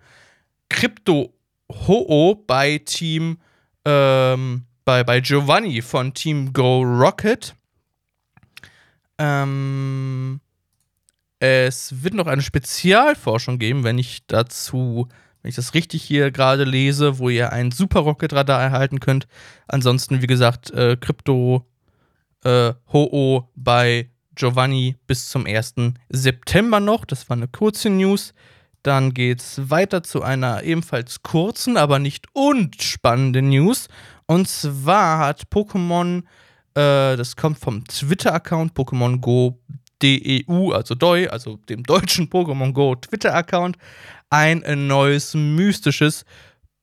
Crypto 0.69 1.35
Ho 1.89 2.37
bei 2.47 2.79
Team 2.79 3.39
ähm, 3.85 4.63
bei, 4.85 5.03
bei 5.03 5.19
Giovanni 5.19 5.83
von 5.83 6.15
Team 6.15 6.53
Go 6.53 6.83
Rocket. 6.83 7.53
Ähm, 9.19 10.41
es 11.41 12.05
wird 12.05 12.15
noch 12.15 12.29
eine 12.29 12.43
Spezialforschung 12.43 13.59
geben, 13.59 13.83
wenn 13.83 13.99
ich 13.99 14.25
dazu 14.29 15.09
wenn 15.43 15.49
ich 15.49 15.57
das 15.57 15.75
richtig 15.75 16.03
hier 16.03 16.31
gerade 16.31 16.65
lese, 16.65 17.19
wo 17.19 17.29
ihr 17.29 17.53
ein 17.53 17.71
Super 17.71 18.01
Rocket 18.01 18.33
Radar 18.33 18.63
erhalten 18.63 19.01
könnt. 19.01 19.27
Ansonsten, 19.67 20.23
wie 20.23 20.27
gesagt, 20.27 20.71
äh, 20.71 20.97
Crypto 20.97 21.67
äh, 22.45 22.73
Ho-Oh 22.93 23.49
bei 23.57 24.09
Giovanni 24.35 24.97
bis 25.07 25.29
zum 25.29 25.47
1. 25.47 25.75
September 26.09 26.81
noch. 26.81 27.05
Das 27.05 27.29
war 27.29 27.37
eine 27.37 27.49
kurze 27.49 27.91
News. 27.91 28.35
Dann 28.83 29.15
geht 29.15 29.41
es 29.41 29.71
weiter 29.71 30.03
zu 30.03 30.23
einer 30.23 30.63
ebenfalls 30.63 31.23
kurzen, 31.23 31.77
aber 31.77 31.99
nicht 31.99 32.27
unspannenden 32.33 33.51
News. 33.51 33.89
Und 34.27 34.49
zwar 34.49 35.19
hat 35.19 35.45
Pokémon, 35.53 36.23
äh, 36.75 37.17
das 37.17 37.37
kommt 37.37 37.59
vom 37.59 37.85
Twitter-Account 37.85 38.75
Pokémon 38.75 39.21
Go 39.21 39.61
DEU, 40.03 40.73
also 40.73 40.95
DOI, 40.95 41.29
also 41.29 41.59
dem 41.69 41.83
deutschen 41.85 42.29
Pokémon 42.29 42.73
Go 42.73 42.95
Twitter-Account, 42.95 43.77
ein 44.31 44.63
neues 44.87 45.35
mystisches 45.35 46.25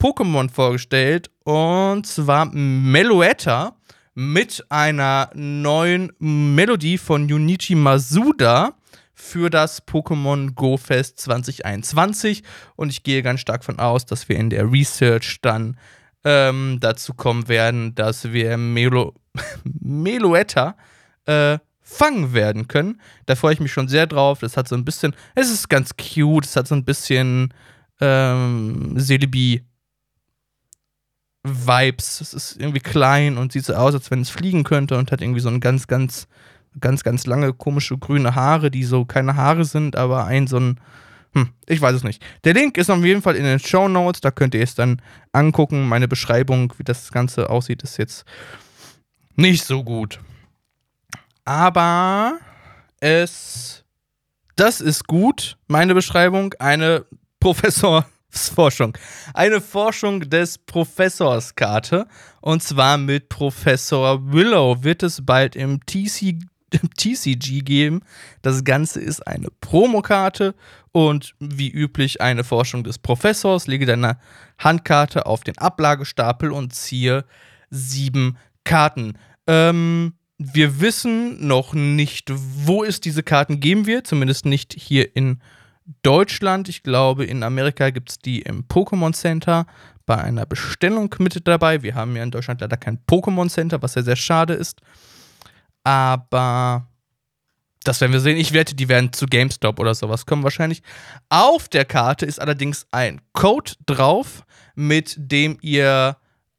Pokémon 0.02 0.50
vorgestellt. 0.50 1.30
Und 1.44 2.06
zwar 2.06 2.46
Meloetta 2.46 3.76
mit 4.16 4.66
einer 4.70 5.30
neuen 5.34 6.12
Melodie 6.20 6.98
von 6.98 7.28
Junichi 7.28 7.76
Masuda 7.76 8.74
für 9.14 9.50
das 9.50 9.86
Pokémon 9.86 10.54
Go 10.56 10.78
Fest 10.78 11.20
2021 11.20 12.44
und 12.76 12.90
ich 12.90 13.04
gehe 13.04 13.22
ganz 13.22 13.42
stark 13.42 13.64
von 13.64 13.80
aus, 13.80 14.06
dass 14.06 14.30
wir 14.30 14.38
in 14.38 14.50
der 14.50 14.72
Research 14.72 15.40
dann 15.42 15.78
ähm, 16.24 16.78
dazu 16.80 17.14
kommen 17.14 17.48
werden, 17.48 17.96
dass 17.96 18.32
wir 18.32 18.58
Melo 18.58 19.14
Meloetta 19.64 20.76
äh, 21.26 21.60
fangen 21.90 22.34
werden 22.34 22.68
können. 22.68 23.02
Da 23.26 23.36
freue 23.36 23.54
ich 23.54 23.60
mich 23.60 23.74
schon 23.74 23.88
sehr 23.88 24.06
drauf. 24.06 24.40
Das 24.40 24.58
hat 24.58 24.68
so 24.68 24.76
ein 24.76 24.86
bisschen, 24.86 25.16
es 25.36 25.50
ist 25.50 25.70
ganz 25.70 25.96
cute, 25.98 26.46
es 26.46 26.56
hat 26.56 26.68
so 26.68 26.76
ein 26.76 26.86
bisschen 26.86 27.54
ähm, 28.00 28.96
Celebi 28.98 29.64
Vibes. 31.44 32.22
Es 32.22 32.34
ist 32.34 32.58
irgendwie 32.58 32.80
klein 32.80 33.38
und 33.38 33.52
sieht 33.52 33.66
so 33.66 33.74
aus, 33.74 33.94
als 33.96 34.12
wenn 34.12 34.22
es 34.22 34.30
fliegen 34.30 34.64
könnte 34.64 34.98
und 34.98 35.12
hat 35.12 35.22
irgendwie 35.22 35.40
so 35.40 35.50
ein 35.50 35.62
ganz, 35.62 35.88
ganz, 35.88 36.28
ganz, 36.80 37.04
ganz 37.04 37.26
lange 37.26 37.54
komische 37.54 37.98
grüne 37.98 38.36
Haare, 38.36 38.70
die 38.70 38.84
so 38.84 39.06
keine 39.06 39.36
Haare 39.36 39.66
sind, 39.66 39.96
aber 39.96 40.26
ein 40.26 40.48
so 40.48 40.60
ein 40.60 40.80
hm, 41.34 41.50
ich 41.68 41.80
weiß 41.80 41.96
es 41.96 42.04
nicht. 42.04 42.24
Der 42.44 42.54
Link 42.56 42.78
ist 42.78 42.90
auf 42.90 43.04
jeden 43.04 43.22
Fall 43.22 43.36
in 43.36 43.44
den 43.44 43.60
Show 43.60 43.88
Notes, 43.88 44.22
da 44.22 44.32
könnt 44.32 44.56
ihr 44.56 44.64
es 44.64 44.74
dann 44.74 45.02
angucken. 45.32 45.88
Meine 45.88 46.08
Beschreibung, 46.08 46.74
wie 46.78 46.84
das 46.84 47.12
Ganze 47.12 47.50
aussieht, 47.50 47.84
ist 47.84 47.98
jetzt 47.98 48.26
nicht 49.36 49.64
so 49.64 49.84
gut. 49.84 50.20
Aber 51.46 52.40
es. 53.00 53.84
Das 54.56 54.82
ist 54.82 55.08
gut, 55.08 55.58
meine 55.68 55.94
Beschreibung. 55.96 56.54
Eine 56.60 57.06
Professorsforschung. 57.40 58.98
Eine 59.34 59.62
Forschung 59.62 60.30
des 60.30 60.58
Professorskarte. 60.58 62.08
Und 62.42 62.62
zwar 62.62 62.98
mit 62.98 63.30
Professor 63.30 64.32
Willow 64.34 64.84
wird 64.84 65.04
es 65.04 65.26
bald 65.26 65.56
im 65.56 65.86
TC 65.86 66.40
TCG 66.98 67.62
geben. 67.62 68.02
Das 68.42 68.64
Ganze 68.64 69.00
ist 69.00 69.26
eine 69.26 69.48
Promokarte 69.62 70.56
und 70.92 71.36
wie 71.40 71.70
üblich 71.70 72.22
eine 72.22 72.44
Forschung 72.44 72.84
des 72.84 72.98
Professors. 73.00 73.68
Lege 73.68 73.86
deine 73.86 74.18
Handkarte 74.58 75.26
auf 75.26 75.44
den 75.44 75.58
Ablagestapel 75.58 76.52
und 76.52 76.74
ziehe 76.74 77.26
sieben 77.70 78.38
Karten. 78.64 79.18
Ähm, 79.48 80.14
wir 80.40 80.80
wissen 80.80 81.46
noch 81.46 81.74
nicht, 81.74 82.32
wo 82.34 82.84
es 82.86 83.02
diese 83.02 83.24
Karten 83.24 83.60
geben 83.60 83.86
wird, 83.86 84.08
zumindest 84.08 84.46
nicht 84.46 84.74
hier 84.74 85.16
in 85.16 85.42
Deutschland. 86.02 86.70
Ich 86.70 86.82
glaube, 86.82 87.26
in 87.26 87.44
Amerika 87.44 87.90
gibt 87.90 88.10
es 88.10 88.20
die 88.20 88.42
im 88.42 88.64
Pokémon 88.64 89.14
Center 89.14 89.68
bei 90.06 90.18
einer 90.18 90.46
Bestellung 90.46 91.14
mit 91.20 91.46
dabei. 91.46 91.84
Wir 91.84 91.94
haben 91.94 92.16
ja 92.16 92.24
in 92.24 92.32
Deutschland 92.32 92.62
leider 92.62 92.78
kein 92.78 93.00
Pokémon 93.06 93.50
Center, 93.50 93.82
was 93.82 93.96
ja 93.96 94.02
sehr 94.02 94.16
schade 94.16 94.54
ist. 94.54 94.82
Aber 95.84 96.88
das 97.84 98.00
werden 98.00 98.14
wir 98.14 98.22
sehen. 98.22 98.38
Ich 98.38 98.54
wette, 98.54 98.76
die 98.76 98.88
werden 98.88 99.12
zu 99.12 99.26
GameStop 99.26 99.78
oder 99.78 99.94
sowas 99.94 100.26
kommen 100.26 100.44
wahrscheinlich. 100.44 100.84
Auf 101.28 101.68
der 101.68 101.84
Karte 101.84 102.26
ist 102.26 102.40
allerdings 102.40 102.88
ein 102.92 103.20
Code 103.34 103.74
drauf, 103.86 104.46
mit 104.74 105.16
dem 105.18 105.58
ihr 105.62 106.16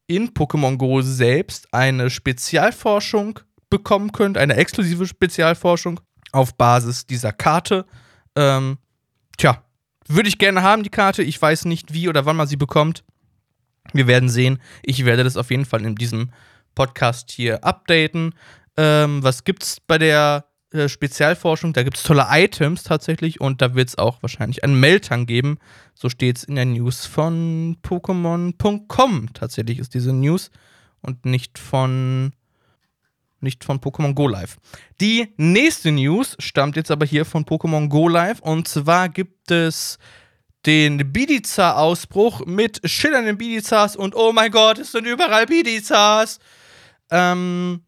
in 0.06 0.34
Pokémon 0.34 0.76
Go 0.76 1.00
selbst 1.00 1.72
eine 1.72 2.10
Spezialforschung 2.10 3.40
bekommen 3.70 4.12
könnt, 4.12 4.36
eine 4.36 4.56
exklusive 4.56 5.06
Spezialforschung 5.06 6.00
auf 6.32 6.54
Basis 6.56 7.06
dieser 7.06 7.32
Karte. 7.32 7.86
Ähm, 8.36 8.78
tja, 9.36 9.62
würde 10.06 10.28
ich 10.28 10.38
gerne 10.38 10.62
haben, 10.62 10.82
die 10.82 10.90
Karte. 10.90 11.22
Ich 11.22 11.40
weiß 11.40 11.64
nicht, 11.64 11.92
wie 11.92 12.08
oder 12.08 12.26
wann 12.26 12.36
man 12.36 12.48
sie 12.48 12.56
bekommt. 12.56 13.04
Wir 13.92 14.06
werden 14.06 14.28
sehen. 14.28 14.60
Ich 14.82 15.04
werde 15.04 15.24
das 15.24 15.36
auf 15.36 15.50
jeden 15.50 15.64
Fall 15.64 15.84
in 15.84 15.94
diesem 15.94 16.30
Podcast 16.74 17.30
hier 17.30 17.64
updaten. 17.64 18.34
Ähm, 18.76 19.22
was 19.22 19.44
gibt's 19.44 19.80
bei 19.80 19.98
der 19.98 20.46
äh, 20.72 20.88
Spezialforschung? 20.88 21.72
Da 21.72 21.82
gibt 21.82 21.96
es 21.96 22.02
tolle 22.02 22.26
Items 22.30 22.82
tatsächlich 22.82 23.40
und 23.40 23.62
da 23.62 23.74
wird 23.74 23.88
es 23.88 23.98
auch 23.98 24.22
wahrscheinlich 24.22 24.62
einen 24.64 24.78
Meltang 24.78 25.26
geben. 25.26 25.58
So 25.94 26.08
steht 26.08 26.38
es 26.38 26.44
in 26.44 26.54
der 26.54 26.66
News 26.66 27.06
von 27.06 27.76
Pokémon.com. 27.82 29.32
Tatsächlich 29.34 29.78
ist 29.78 29.94
diese 29.94 30.12
News 30.12 30.50
und 31.02 31.24
nicht 31.24 31.58
von 31.58 32.32
nicht 33.42 33.64
von 33.64 33.80
Pokémon 33.80 34.14
Go 34.14 34.28
Live. 34.28 34.58
Die 35.00 35.32
nächste 35.36 35.92
News 35.92 36.36
stammt 36.38 36.76
jetzt 36.76 36.90
aber 36.90 37.06
hier 37.06 37.24
von 37.24 37.44
Pokémon 37.44 37.88
Go 37.88 38.08
Live 38.08 38.40
und 38.40 38.68
zwar 38.68 39.08
gibt 39.08 39.50
es 39.50 39.98
den 40.66 41.12
Bidizar-Ausbruch 41.12 42.44
mit 42.46 42.80
schillernden 42.84 43.38
Bidizars 43.38 43.96
und 43.96 44.14
oh 44.14 44.32
mein 44.32 44.50
Gott, 44.50 44.78
es 44.78 44.92
sind 44.92 45.06
überall 45.06 45.46
Bidizars. 45.46 46.38
Ähm, 47.10 47.82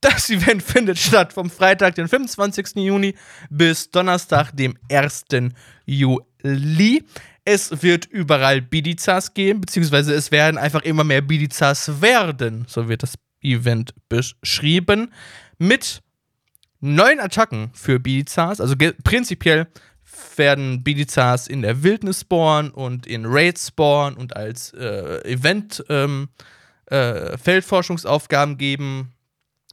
das 0.00 0.30
Event 0.30 0.62
findet 0.62 0.98
statt 0.98 1.32
vom 1.32 1.50
Freitag, 1.50 1.94
den 1.94 2.08
25. 2.08 2.76
Juni 2.76 3.14
bis 3.50 3.90
Donnerstag, 3.90 4.56
dem 4.56 4.76
1. 4.90 5.24
Juli. 5.84 7.04
Es 7.44 7.82
wird 7.82 8.06
überall 8.06 8.62
Bidizas 8.62 9.34
geben, 9.34 9.60
beziehungsweise 9.60 10.14
es 10.14 10.30
werden 10.30 10.56
einfach 10.56 10.82
immer 10.82 11.04
mehr 11.04 11.20
Bidizas 11.20 12.00
werden. 12.00 12.64
So 12.68 12.88
wird 12.88 13.02
das 13.02 13.14
Event 13.42 13.94
beschrieben. 14.08 15.12
Mit 15.58 16.02
neuen 16.80 17.20
Attacken 17.20 17.70
für 17.74 18.00
Bidizas. 18.00 18.60
Also 18.60 18.74
prinzipiell 19.04 19.66
werden 20.36 20.82
Bidizas 20.82 21.46
in 21.46 21.62
der 21.62 21.82
Wildnis 21.82 22.20
spawnen 22.20 22.70
und 22.70 23.06
in 23.06 23.24
Raids 23.26 23.68
spawnen 23.68 24.18
und 24.18 24.36
als 24.36 24.72
äh, 24.74 25.20
Event 25.24 25.84
ähm, 25.88 26.28
äh, 26.86 27.36
Feldforschungsaufgaben 27.38 28.56
geben 28.58 29.12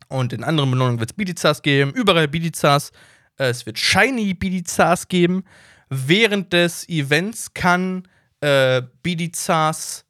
und 0.09 0.33
in 0.33 0.43
anderen 0.43 0.71
Belohnungen 0.71 0.99
wird 0.99 1.11
es 1.11 1.15
Bidizas 1.17 1.61
geben, 1.61 1.91
überall 1.91 2.27
Bidizas. 2.27 2.91
Äh, 3.37 3.49
es 3.49 3.65
wird 3.65 3.79
Shiny 3.79 4.33
Bidizas 4.33 5.07
geben. 5.07 5.43
Während 5.89 6.53
des 6.53 6.87
Events 6.89 7.53
kann 7.53 8.07
äh, 8.41 8.81
Bidizas 9.03 10.05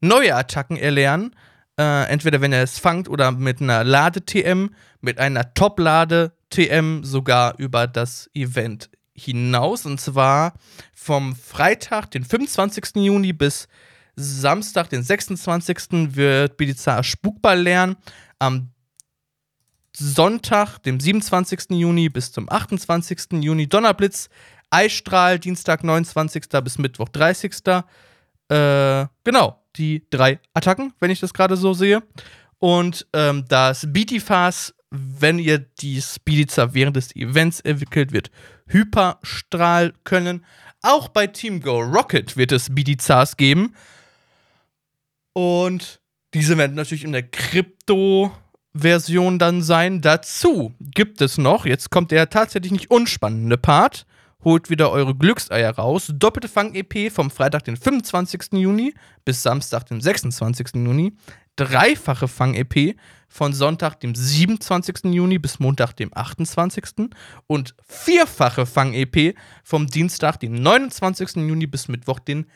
neue 0.00 0.34
Attacken 0.34 0.76
erlernen. 0.76 1.34
Äh, 1.80 2.10
entweder 2.10 2.42
wenn 2.42 2.52
er 2.52 2.62
es 2.62 2.78
fangt 2.78 3.08
oder 3.08 3.32
mit 3.32 3.62
einer 3.62 3.84
Lade-TM, 3.84 4.68
mit 5.00 5.18
einer 5.18 5.54
Top-Lade-TM 5.54 7.04
sogar 7.04 7.58
über 7.58 7.86
das 7.86 8.28
Event 8.34 8.90
hinaus. 9.14 9.86
Und 9.86 9.98
zwar 9.98 10.52
vom 10.92 11.34
Freitag, 11.34 12.10
den 12.10 12.22
25. 12.22 12.96
Juni 12.96 13.32
bis 13.32 13.66
Samstag, 14.14 14.90
den 14.90 15.02
26. 15.02 16.14
wird 16.14 16.58
Bidizar 16.58 17.02
Spukball 17.02 17.62
lernen. 17.62 17.96
Am 18.38 18.72
Sonntag, 19.96 20.80
dem 20.80 21.00
27. 21.00 21.70
Juni 21.70 22.10
bis 22.10 22.30
zum 22.30 22.50
28. 22.50 23.40
Juni 23.40 23.70
Donnerblitz, 23.70 24.28
Eisstrahl, 24.68 25.38
Dienstag 25.38 25.82
29. 25.82 26.42
bis 26.62 26.76
Mittwoch 26.76 27.08
30. 27.08 27.54
Äh, 28.50 29.06
genau, 29.24 29.59
die 29.76 30.06
drei 30.10 30.40
Attacken, 30.54 30.92
wenn 31.00 31.10
ich 31.10 31.20
das 31.20 31.34
gerade 31.34 31.56
so 31.56 31.72
sehe. 31.72 32.02
Und 32.58 33.06
ähm, 33.12 33.44
das 33.48 33.86
Beatifas, 33.90 34.74
wenn 34.90 35.38
ihr 35.38 35.58
die 35.58 36.00
Speedizer 36.00 36.74
während 36.74 36.96
des 36.96 37.14
Events 37.14 37.60
entwickelt, 37.60 38.12
wird 38.12 38.30
Hyperstrahl 38.66 39.94
können. 40.04 40.44
Auch 40.82 41.08
bei 41.08 41.26
Team 41.26 41.60
Go 41.60 41.80
Rocket 41.80 42.36
wird 42.36 42.52
es 42.52 42.74
Bidizars 42.74 43.36
geben. 43.36 43.74
Und 45.32 46.00
diese 46.34 46.58
werden 46.58 46.76
natürlich 46.76 47.04
in 47.04 47.12
der 47.12 47.30
Krypto- 47.30 48.32
Version 48.74 49.38
dann 49.38 49.62
sein. 49.62 50.00
Dazu 50.00 50.74
gibt 50.80 51.20
es 51.20 51.38
noch, 51.38 51.66
jetzt 51.66 51.90
kommt 51.90 52.10
der 52.10 52.30
tatsächlich 52.30 52.72
nicht 52.72 52.90
unspannende 52.90 53.58
Part, 53.58 54.06
holt 54.44 54.70
wieder 54.70 54.90
eure 54.90 55.14
Glückseier 55.14 55.74
raus. 55.74 56.12
Doppelte 56.14 56.48
Fang-EP 56.48 57.10
vom 57.12 57.30
Freitag, 57.30 57.64
den 57.64 57.76
25. 57.76 58.52
Juni 58.52 58.94
bis 59.24 59.42
Samstag, 59.42 59.86
den 59.86 60.00
26. 60.00 60.74
Juni. 60.74 61.12
Dreifache 61.56 62.26
Fang-EP 62.26 62.96
von 63.28 63.52
Sonntag, 63.52 64.00
dem 64.00 64.14
27. 64.14 65.12
Juni 65.12 65.38
bis 65.38 65.60
Montag, 65.60 65.94
dem 65.94 66.10
28. 66.14 67.10
Und 67.46 67.74
vierfache 67.86 68.66
Fang-EP 68.66 69.36
vom 69.62 69.86
Dienstag, 69.86 70.40
den 70.40 70.62
29. 70.62 71.36
Juni 71.36 71.66
bis 71.66 71.88
Mittwoch, 71.88 72.18
den 72.18 72.46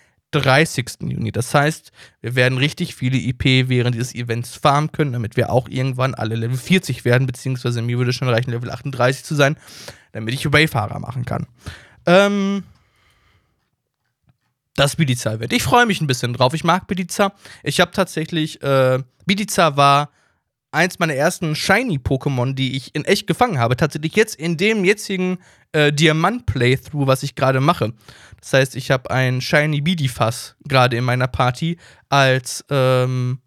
30. 0.40 0.98
Juni. 1.00 1.32
Das 1.32 1.54
heißt, 1.54 1.92
wir 2.20 2.34
werden 2.34 2.58
richtig 2.58 2.94
viele 2.94 3.16
IP 3.16 3.68
während 3.68 3.94
dieses 3.94 4.14
Events 4.14 4.54
farmen 4.56 4.92
können, 4.92 5.12
damit 5.12 5.36
wir 5.36 5.50
auch 5.50 5.68
irgendwann 5.68 6.14
alle 6.14 6.34
Level 6.34 6.56
40 6.56 7.04
werden, 7.04 7.26
beziehungsweise 7.26 7.82
mir 7.82 7.98
würde 7.98 8.12
schon 8.12 8.28
reichen, 8.28 8.50
Level 8.50 8.70
38 8.70 9.24
zu 9.24 9.34
sein, 9.34 9.56
damit 10.12 10.34
ich 10.34 10.52
Wayfahrer 10.52 10.98
machen 10.98 11.24
kann. 11.24 11.46
Ähm, 12.06 12.64
das 14.76 14.96
Bidiza 14.96 15.40
wird. 15.40 15.52
Ich 15.52 15.62
freue 15.62 15.86
mich 15.86 16.00
ein 16.00 16.06
bisschen 16.06 16.32
drauf. 16.32 16.54
Ich 16.54 16.64
mag 16.64 16.86
Bidiza. 16.86 17.32
Ich 17.62 17.80
habe 17.80 17.92
tatsächlich, 17.92 18.62
äh, 18.62 19.02
Bidiza 19.24 19.76
war 19.76 20.10
eins 20.74 20.98
meiner 20.98 21.14
ersten 21.14 21.54
Shiny-Pokémon, 21.54 22.54
die 22.54 22.76
ich 22.76 22.94
in 22.94 23.04
echt 23.04 23.26
gefangen 23.26 23.58
habe. 23.58 23.76
Tatsächlich 23.76 24.14
jetzt 24.16 24.34
in 24.34 24.56
dem 24.56 24.84
jetzigen 24.84 25.38
äh, 25.72 25.92
Diamant-Playthrough, 25.92 27.06
was 27.06 27.22
ich 27.22 27.34
gerade 27.34 27.60
mache. 27.60 27.92
Das 28.40 28.52
heißt, 28.52 28.76
ich 28.76 28.90
habe 28.90 29.10
ein 29.10 29.40
Shiny 29.40 29.80
Bidifas 29.80 30.56
gerade 30.64 30.96
in 30.96 31.04
meiner 31.04 31.28
Party 31.28 31.78
als, 32.08 32.64
ähm, 32.70 33.38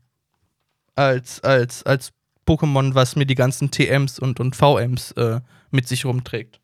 als, 0.96 1.44
als, 1.44 1.84
als 1.84 2.12
Pokémon, 2.48 2.96
was 2.96 3.16
mir 3.16 3.26
die 3.26 3.36
ganzen 3.36 3.70
TMs 3.70 4.18
und, 4.18 4.40
und 4.40 4.56
VMs 4.56 5.12
äh, 5.12 5.42
mit 5.70 5.88
sich 5.88 6.06
rumträgt. 6.06 6.60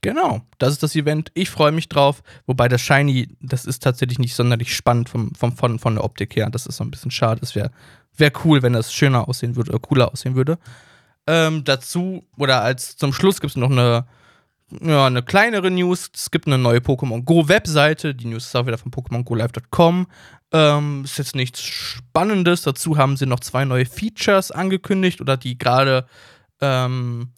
Genau, 0.00 0.42
das 0.58 0.74
ist 0.74 0.82
das 0.82 0.94
Event. 0.94 1.30
Ich 1.34 1.50
freue 1.50 1.72
mich 1.72 1.88
drauf. 1.88 2.22
Wobei 2.46 2.68
das 2.68 2.80
Shiny, 2.80 3.28
das 3.40 3.64
ist 3.64 3.82
tatsächlich 3.82 4.20
nicht 4.20 4.34
sonderlich 4.34 4.74
spannend 4.74 5.08
vom, 5.08 5.34
vom, 5.34 5.56
von, 5.56 5.78
von 5.78 5.94
der 5.94 6.04
Optik 6.04 6.36
her. 6.36 6.48
Das 6.50 6.66
ist 6.66 6.76
so 6.76 6.84
ein 6.84 6.90
bisschen 6.90 7.10
schade. 7.10 7.40
Es 7.42 7.56
wäre 7.56 7.72
wär 8.16 8.32
cool, 8.44 8.62
wenn 8.62 8.74
das 8.74 8.92
schöner 8.92 9.28
aussehen 9.28 9.56
würde 9.56 9.70
oder 9.70 9.80
cooler 9.80 10.12
aussehen 10.12 10.36
würde. 10.36 10.58
Ähm, 11.26 11.64
dazu, 11.64 12.24
oder 12.36 12.62
als 12.62 12.96
zum 12.96 13.12
Schluss 13.12 13.40
gibt 13.40 13.50
es 13.50 13.56
noch 13.56 13.70
eine, 13.70 14.06
ja, 14.80 15.06
eine 15.06 15.22
kleinere 15.22 15.70
News. 15.70 16.10
Es 16.14 16.30
gibt 16.30 16.46
eine 16.46 16.58
neue 16.58 16.78
Pokémon 16.78 17.24
Go 17.24 17.48
Webseite. 17.48 18.14
Die 18.14 18.26
News 18.26 18.46
ist 18.46 18.56
auch 18.56 18.66
wieder 18.66 18.78
von 18.78 18.92
PokémonGoLive.com. 18.92 20.06
Ähm, 20.52 21.02
ist 21.04 21.18
jetzt 21.18 21.34
nichts 21.34 21.60
Spannendes. 21.60 22.62
Dazu 22.62 22.96
haben 22.96 23.16
sie 23.16 23.26
noch 23.26 23.40
zwei 23.40 23.64
neue 23.64 23.84
Features 23.84 24.52
angekündigt 24.52 25.20
oder 25.20 25.36
die 25.36 25.58
gerade 25.58 26.06
ähm, 26.60 27.32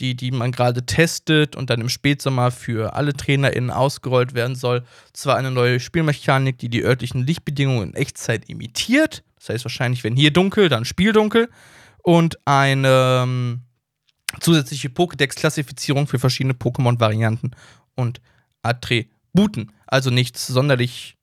die, 0.00 0.16
die 0.16 0.30
man 0.30 0.52
gerade 0.52 0.84
testet 0.86 1.54
und 1.54 1.70
dann 1.70 1.80
im 1.80 1.88
Spätsommer 1.88 2.50
für 2.50 2.94
alle 2.94 3.12
TrainerInnen 3.12 3.70
ausgerollt 3.70 4.34
werden 4.34 4.56
soll. 4.56 4.84
Zwar 5.12 5.36
eine 5.36 5.50
neue 5.50 5.78
Spielmechanik, 5.78 6.58
die 6.58 6.68
die 6.68 6.82
örtlichen 6.82 7.26
Lichtbedingungen 7.26 7.90
in 7.90 7.94
Echtzeit 7.94 8.48
imitiert. 8.48 9.22
Das 9.38 9.50
heißt 9.50 9.64
wahrscheinlich, 9.64 10.02
wenn 10.02 10.16
hier 10.16 10.32
dunkel, 10.32 10.68
dann 10.68 10.84
spieldunkel. 10.84 11.48
Und 12.02 12.38
eine 12.46 13.22
ähm, 13.22 13.60
zusätzliche 14.40 14.88
Pokédex-Klassifizierung 14.88 16.06
für 16.06 16.18
verschiedene 16.18 16.54
Pokémon-Varianten 16.54 17.50
und 17.94 18.20
Attributen. 18.62 19.72
Also 19.86 20.10
nichts 20.10 20.46
sonderlich 20.46 21.16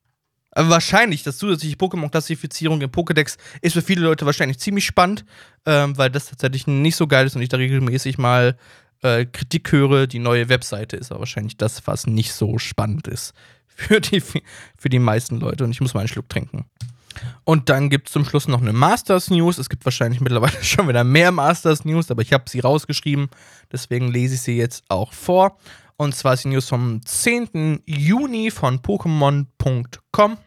wahrscheinlich, 0.56 1.24
das 1.24 1.38
zusätzliche 1.38 1.76
Pokémon-Klassifizierung 1.76 2.82
im 2.82 2.90
Pokédex 2.90 3.38
ist 3.62 3.74
für 3.74 3.82
viele 3.82 4.02
Leute 4.02 4.26
wahrscheinlich 4.26 4.60
ziemlich 4.60 4.86
spannend, 4.86 5.26
ähm, 5.66 5.98
weil 5.98 6.10
das 6.10 6.28
tatsächlich 6.28 6.68
nicht 6.68 6.96
so 6.96 7.08
geil 7.08 7.28
ist 7.28 7.36
und 7.36 7.42
ich 7.42 7.50
da 7.50 7.58
regelmäßig 7.58 8.18
mal 8.18 8.58
äh, 9.02 9.26
Kritik 9.26 9.72
höre. 9.72 10.08
Die 10.08 10.20
neue 10.20 10.50
Webseite 10.50 10.98
ist 10.98 11.12
aber 11.12 11.22
wahrscheinlich 11.22 11.58
das, 11.58 11.86
was 11.86 12.08
nicht 12.08 12.34
so 12.34 12.58
spannend 12.58 13.08
ist 13.08 13.34
für 13.68 14.02
die, 14.02 14.22
für 14.22 14.90
die 14.90 15.00
meisten 15.00 15.40
Leute. 15.40 15.64
Und 15.64 15.72
ich 15.72 15.82
muss 15.82 15.94
mal 15.94 16.02
einen 16.02 16.10
Schluck 16.10 16.30
trinken. 16.30 16.66
Und 17.44 17.70
dann 17.70 17.90
gibt 17.90 18.08
es 18.08 18.14
zum 18.14 18.26
Schluss 18.26 18.48
noch 18.48 18.62
eine 18.62 18.74
Masters 18.74 19.30
News. 19.30 19.58
Es 19.58 19.70
gibt 19.70 19.86
wahrscheinlich 19.86 20.22
mittlerweile 20.22 20.58
schon 20.64 20.88
wieder 20.88 21.04
mehr 21.04 21.32
Masters 21.32 21.86
News, 21.86 22.12
aber 22.12 22.22
ich 22.22 22.34
habe 22.34 22.50
sie 22.50 22.60
rausgeschrieben. 22.60 23.30
Deswegen 23.72 24.08
lese 24.10 24.36
ich 24.36 24.42
sie 24.42 24.58
jetzt 24.58 24.84
auch 24.90 25.14
vor. 25.14 25.58
Und 25.98 26.16
zwar 26.16 26.36
ist 26.36 26.44
die 26.44 26.50
News 26.50 26.70
vom 26.70 27.02
10. 27.04 27.82
Juni 27.86 28.52
von 28.52 28.80
Pokémon.com. 28.80 30.38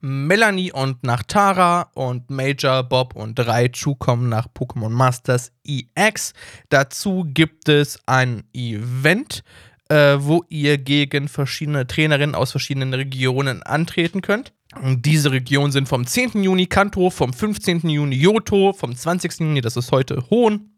Melanie 0.00 0.72
und 0.72 1.04
nach 1.04 1.22
Tara 1.22 1.90
und 1.94 2.28
Major, 2.30 2.82
Bob 2.82 3.14
und 3.14 3.38
Raichu 3.38 3.94
kommen 3.94 4.30
nach 4.30 4.48
Pokémon 4.48 4.88
Masters 4.88 5.52
EX. 5.64 6.32
Dazu 6.70 7.24
gibt 7.28 7.68
es 7.68 8.00
ein 8.06 8.42
Event, 8.54 9.44
äh, 9.90 10.16
wo 10.18 10.44
ihr 10.48 10.78
gegen 10.78 11.28
verschiedene 11.28 11.86
Trainerinnen 11.86 12.34
aus 12.34 12.50
verschiedenen 12.50 12.94
Regionen 12.94 13.62
antreten 13.62 14.22
könnt. 14.22 14.54
Und 14.80 15.04
diese 15.04 15.30
Regionen 15.30 15.70
sind 15.70 15.88
vom 15.88 16.06
10. 16.06 16.42
Juni 16.42 16.66
Kanto, 16.66 17.10
vom 17.10 17.32
15. 17.34 17.88
Juni 17.88 18.16
Yoto, 18.16 18.72
vom 18.72 18.96
20. 18.96 19.40
Juni, 19.40 19.60
das 19.60 19.76
ist 19.76 19.92
heute 19.92 20.24
Hohn, 20.30 20.70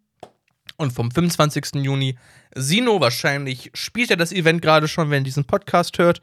und 0.76 0.92
vom 0.92 1.10
25. 1.10 1.76
Juni 1.76 2.16
Sino. 2.54 3.00
Wahrscheinlich 3.00 3.70
spielt 3.74 4.10
er 4.10 4.16
das 4.16 4.32
Event 4.32 4.62
gerade 4.62 4.88
schon, 4.88 5.10
wenn 5.10 5.22
ihr 5.22 5.24
diesen 5.24 5.44
Podcast 5.44 5.98
hört. 5.98 6.20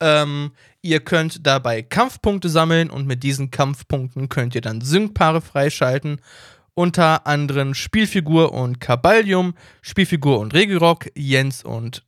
Ähm, 0.00 0.52
ihr 0.82 1.00
könnt 1.00 1.46
dabei 1.46 1.82
Kampfpunkte 1.82 2.48
sammeln 2.48 2.90
und 2.90 3.06
mit 3.06 3.22
diesen 3.22 3.50
Kampfpunkten 3.50 4.28
könnt 4.28 4.54
ihr 4.54 4.60
dann 4.60 4.80
Syncpaare 4.80 5.40
freischalten. 5.40 6.20
Unter 6.74 7.26
anderem 7.26 7.72
Spielfigur 7.72 8.52
und 8.52 8.80
Kabalium, 8.80 9.54
Spielfigur 9.80 10.38
und 10.38 10.52
Regelrock, 10.52 11.06
Jens 11.14 11.64
und 11.64 12.04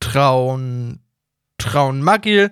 Traun, 0.00 0.98
Traun 1.58 2.02
Magil, 2.02 2.50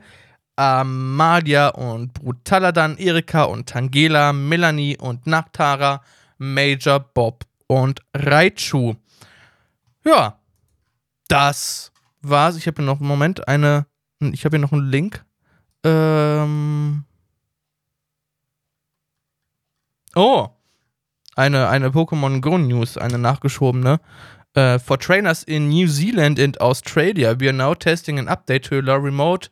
Amalia 0.55 1.69
und 1.69 2.15
Brutaladan, 2.15 2.97
Erika 2.97 3.45
und 3.45 3.69
Tangela, 3.69 4.33
Melanie 4.33 4.97
und 4.97 5.27
Nachtara, 5.27 6.03
Major, 6.39 7.01
Bob 7.01 7.45
und 7.67 8.01
Raichu. 8.15 8.95
Ja, 10.05 10.39
das 11.29 11.93
war's. 12.21 12.57
Ich 12.57 12.67
habe 12.67 12.83
hier 12.83 12.87
noch 12.87 13.01
einen 13.01 13.09
Moment 13.09 13.49
eine 13.49 13.87
ich 14.21 14.45
habe 14.45 14.57
hier 14.57 14.63
noch 14.63 14.73
einen 14.73 14.91
Link. 14.91 15.25
Ähm 15.85 17.05
oh. 20.15 20.49
Eine, 21.35 21.69
eine 21.69 21.91
Pokémon 21.91 22.41
Go 22.41 22.57
News, 22.57 22.97
eine 22.97 23.19
nachgeschobene. 23.19 24.01
Uh, 24.57 24.79
for 24.79 24.99
trainers 24.99 25.43
in 25.43 25.69
New 25.69 25.87
Zealand 25.87 26.39
and 26.39 26.59
Australia, 26.63 27.39
we 27.39 27.47
are 27.47 27.53
now 27.53 27.75
testing 27.75 28.19
an 28.19 28.27
update 28.27 28.63
to 28.63 28.79
allow 28.79 28.97
remote 28.97 29.51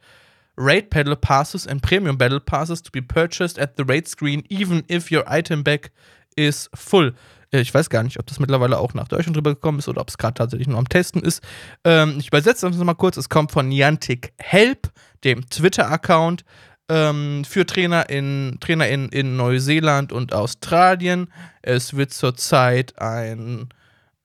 raid 0.57 0.89
battle 0.89 1.15
passes 1.15 1.67
and 1.67 1.83
premium 1.83 2.17
battle 2.17 2.41
passes 2.41 2.81
to 2.81 2.91
be 2.91 3.03
purchased 3.03 3.59
at 3.59 3.77
the 3.77 3.85
raid 3.85 4.09
screen, 4.09 4.45
even 4.49 4.83
if 4.89 5.13
your 5.13 5.23
item 5.27 5.63
bag 5.63 5.91
is 6.39 6.71
full. 6.75 7.11
Äh, 7.55 7.61
ich 7.61 7.73
weiß 7.73 7.89
gar 7.89 8.03
nicht, 8.03 8.19
ob 8.19 8.27
das 8.27 8.41
mittlerweile 8.41 8.79
auch 8.79 8.95
nach 8.95 9.09
Deutschland 9.09 9.37
drüber 9.37 9.55
gekommen 9.55 9.79
ist 9.79 9.89
oder 9.89 10.01
ob 10.01 10.09
es 10.09 10.19
gerade 10.19 10.35
tatsächlich 10.35 10.69
nur 10.69 10.79
am 10.79 10.89
Testen 10.89 11.23
ist. 11.23 11.43
Ähm, 11.85 12.17
ich 12.19 12.29
übersetze 12.29 12.69
das 12.69 12.77
mal 12.79 12.95
kurz. 12.95 13.17
Es 13.17 13.29
kommt 13.29 13.53
von 13.53 13.69
Niantic 13.69 14.33
Help, 14.39 14.91
dem 15.23 15.49
Twitter-Account 15.49 16.45
ähm, 16.91 17.45
für 17.45 17.65
Trainer, 17.65 18.11
in, 18.11 18.59
Trainer 18.61 18.89
in, 18.89 19.09
in 19.09 19.37
Neuseeland 19.37 20.13
und 20.13 20.35
Australien. 20.35 21.33
Es 21.63 21.95
wird 21.95 22.13
zurzeit 22.13 22.99
ein 22.99 23.69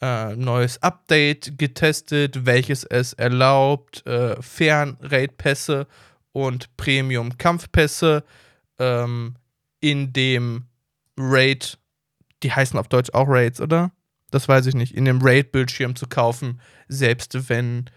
äh, 0.01 0.35
neues 0.35 0.81
Update 0.81 1.57
getestet, 1.57 2.45
welches 2.45 2.83
es 2.83 3.13
erlaubt, 3.13 4.05
äh, 4.05 4.41
Fern-Raid-Pässe 4.41 5.87
und 6.31 6.75
Premium-Kampfpässe 6.77 8.23
ähm, 8.77 9.35
in 9.81 10.13
dem 10.13 10.65
Raid 11.17 11.77
die 12.43 12.51
heißen 12.51 12.79
auf 12.79 12.87
Deutsch 12.87 13.11
auch 13.13 13.27
Raids, 13.27 13.61
oder? 13.61 13.91
Das 14.31 14.47
weiß 14.47 14.67
ich 14.67 14.75
nicht. 14.75 14.95
In 14.95 15.05
dem 15.05 15.21
Raid-Bildschirm 15.21 15.95
zu 15.95 16.07
kaufen, 16.07 16.61
selbst 16.87 17.49
wenn 17.49 17.89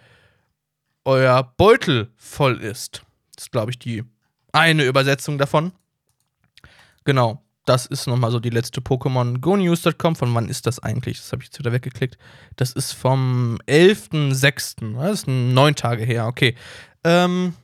euer 1.04 1.42
Beutel 1.56 2.12
voll 2.16 2.60
ist. 2.60 3.02
Das 3.34 3.44
ist, 3.44 3.52
glaube 3.52 3.70
ich, 3.70 3.78
die 3.78 4.04
eine 4.52 4.84
Übersetzung 4.84 5.38
davon. 5.38 5.72
Genau, 7.04 7.42
das 7.64 7.86
ist 7.86 8.06
nochmal 8.06 8.30
so 8.30 8.40
die 8.40 8.50
letzte 8.50 8.80
Pokémon 8.80 9.40
Go 9.40 9.56
News.com. 9.56 10.16
Von 10.16 10.34
wann 10.34 10.48
ist 10.48 10.66
das 10.66 10.78
eigentlich? 10.78 11.18
Das 11.18 11.32
habe 11.32 11.42
ich 11.42 11.48
jetzt 11.48 11.58
wieder 11.58 11.72
weggeklickt. 11.72 12.18
Das 12.56 12.72
ist 12.72 12.92
vom 12.92 13.58
11.06. 13.66 14.96
Das 14.96 15.12
ist 15.12 15.28
neun 15.28 15.74
Tage 15.74 16.04
her, 16.04 16.26
okay. 16.26 16.54
Ähm, 17.04 17.54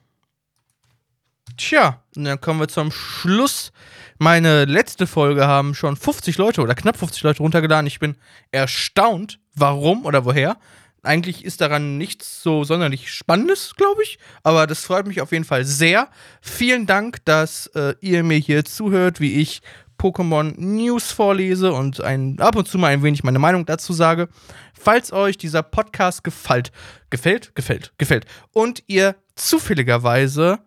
tja, 1.58 2.02
dann 2.14 2.40
kommen 2.40 2.60
wir 2.60 2.68
zum 2.68 2.90
Schluss 2.90 3.72
meine 4.20 4.64
letzte 4.64 5.06
Folge 5.06 5.46
haben 5.46 5.76
schon 5.76 5.96
50 5.96 6.38
Leute 6.38 6.60
oder 6.60 6.74
knapp 6.74 6.96
50 6.96 7.22
Leute 7.22 7.38
runtergeladen. 7.38 7.86
Ich 7.86 8.00
bin 8.00 8.16
erstaunt, 8.50 9.38
warum 9.54 10.04
oder 10.04 10.24
woher. 10.24 10.56
Eigentlich 11.04 11.44
ist 11.44 11.60
daran 11.60 11.98
nichts 11.98 12.42
so 12.42 12.64
sonderlich 12.64 13.12
Spannendes, 13.12 13.74
glaube 13.76 14.02
ich. 14.02 14.18
Aber 14.42 14.66
das 14.66 14.84
freut 14.84 15.06
mich 15.06 15.20
auf 15.20 15.30
jeden 15.30 15.44
Fall 15.44 15.64
sehr. 15.64 16.08
Vielen 16.40 16.86
Dank, 16.86 17.24
dass 17.26 17.68
äh, 17.68 17.94
ihr 18.00 18.24
mir 18.24 18.38
hier 18.38 18.64
zuhört, 18.64 19.20
wie 19.20 19.40
ich 19.40 19.62
Pokémon 20.00 20.52
News 20.58 21.12
vorlese 21.12 21.72
und 21.72 22.00
ein, 22.00 22.40
ab 22.40 22.56
und 22.56 22.66
zu 22.66 22.76
mal 22.76 22.88
ein 22.88 23.04
wenig 23.04 23.22
meine 23.22 23.38
Meinung 23.38 23.66
dazu 23.66 23.92
sage. 23.92 24.28
Falls 24.74 25.12
euch 25.12 25.38
dieser 25.38 25.62
Podcast 25.62 26.24
gefällt, 26.24 26.72
gefällt, 27.10 27.54
gefällt, 27.54 27.92
gefällt 27.98 28.26
und 28.52 28.82
ihr 28.88 29.14
zufälligerweise 29.36 30.58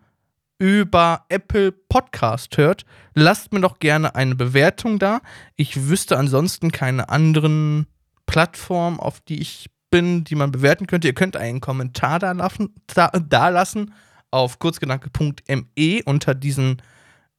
über 0.62 1.24
Apple 1.28 1.72
Podcast 1.72 2.56
hört, 2.56 2.84
lasst 3.16 3.52
mir 3.52 3.60
doch 3.60 3.80
gerne 3.80 4.14
eine 4.14 4.36
Bewertung 4.36 5.00
da. 5.00 5.20
Ich 5.56 5.88
wüsste 5.88 6.16
ansonsten 6.16 6.70
keine 6.70 7.08
anderen 7.08 7.88
Plattformen, 8.26 9.00
auf 9.00 9.18
die 9.18 9.40
ich 9.40 9.70
bin, 9.90 10.22
die 10.22 10.36
man 10.36 10.52
bewerten 10.52 10.86
könnte. 10.86 11.08
Ihr 11.08 11.14
könnt 11.14 11.36
einen 11.36 11.60
Kommentar 11.60 12.20
da, 12.20 12.30
lassen, 12.30 12.76
da, 12.86 13.08
da 13.08 13.48
lassen 13.48 13.92
auf 14.30 14.60
kurzgedanke.me 14.60 16.02
unter 16.04 16.36
diesen 16.36 16.80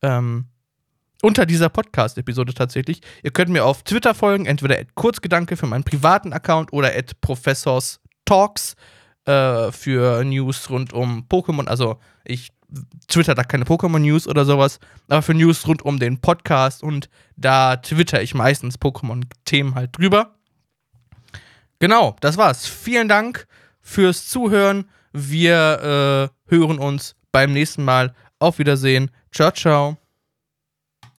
ähm, 0.01 0.47
unter 1.21 1.45
dieser 1.45 1.69
Podcast-Episode 1.69 2.53
tatsächlich. 2.53 2.99
Ihr 3.23 3.31
könnt 3.31 3.49
mir 3.49 3.63
auf 3.63 3.83
Twitter 3.83 4.13
folgen, 4.13 4.45
entweder 4.45 4.77
at 4.77 4.95
Kurzgedanke 4.95 5.55
für 5.55 5.67
meinen 5.67 5.85
privaten 5.85 6.33
Account 6.33 6.73
oder 6.73 6.93
at 6.93 7.21
Professors 7.21 8.01
Talks 8.25 8.75
äh, 9.23 9.71
für 9.71 10.25
News 10.25 10.69
rund 10.69 10.91
um 10.91 11.25
Pokémon. 11.29 11.67
Also 11.67 12.01
ich 12.25 12.49
Twitter 13.07 13.35
da 13.35 13.43
keine 13.43 13.65
Pokémon-News 13.65 14.27
oder 14.27 14.45
sowas, 14.45 14.79
aber 15.07 15.21
für 15.21 15.33
News 15.33 15.67
rund 15.67 15.83
um 15.83 15.99
den 15.99 16.19
Podcast 16.19 16.83
und 16.83 17.09
da 17.35 17.77
twitter 17.77 18.21
ich 18.21 18.33
meistens 18.33 18.79
Pokémon-Themen 18.79 19.75
halt 19.75 19.97
drüber. 19.97 20.35
Genau, 21.79 22.15
das 22.21 22.37
war's. 22.37 22.65
Vielen 22.65 23.07
Dank 23.07 23.47
fürs 23.81 24.27
Zuhören. 24.27 24.85
Wir 25.11 26.31
äh, 26.49 26.55
hören 26.55 26.79
uns 26.79 27.15
beim 27.31 27.51
nächsten 27.51 27.83
Mal. 27.83 28.13
Auf 28.39 28.59
Wiedersehen. 28.59 29.11
Ciao, 29.31 29.51
ciao. 29.51 30.02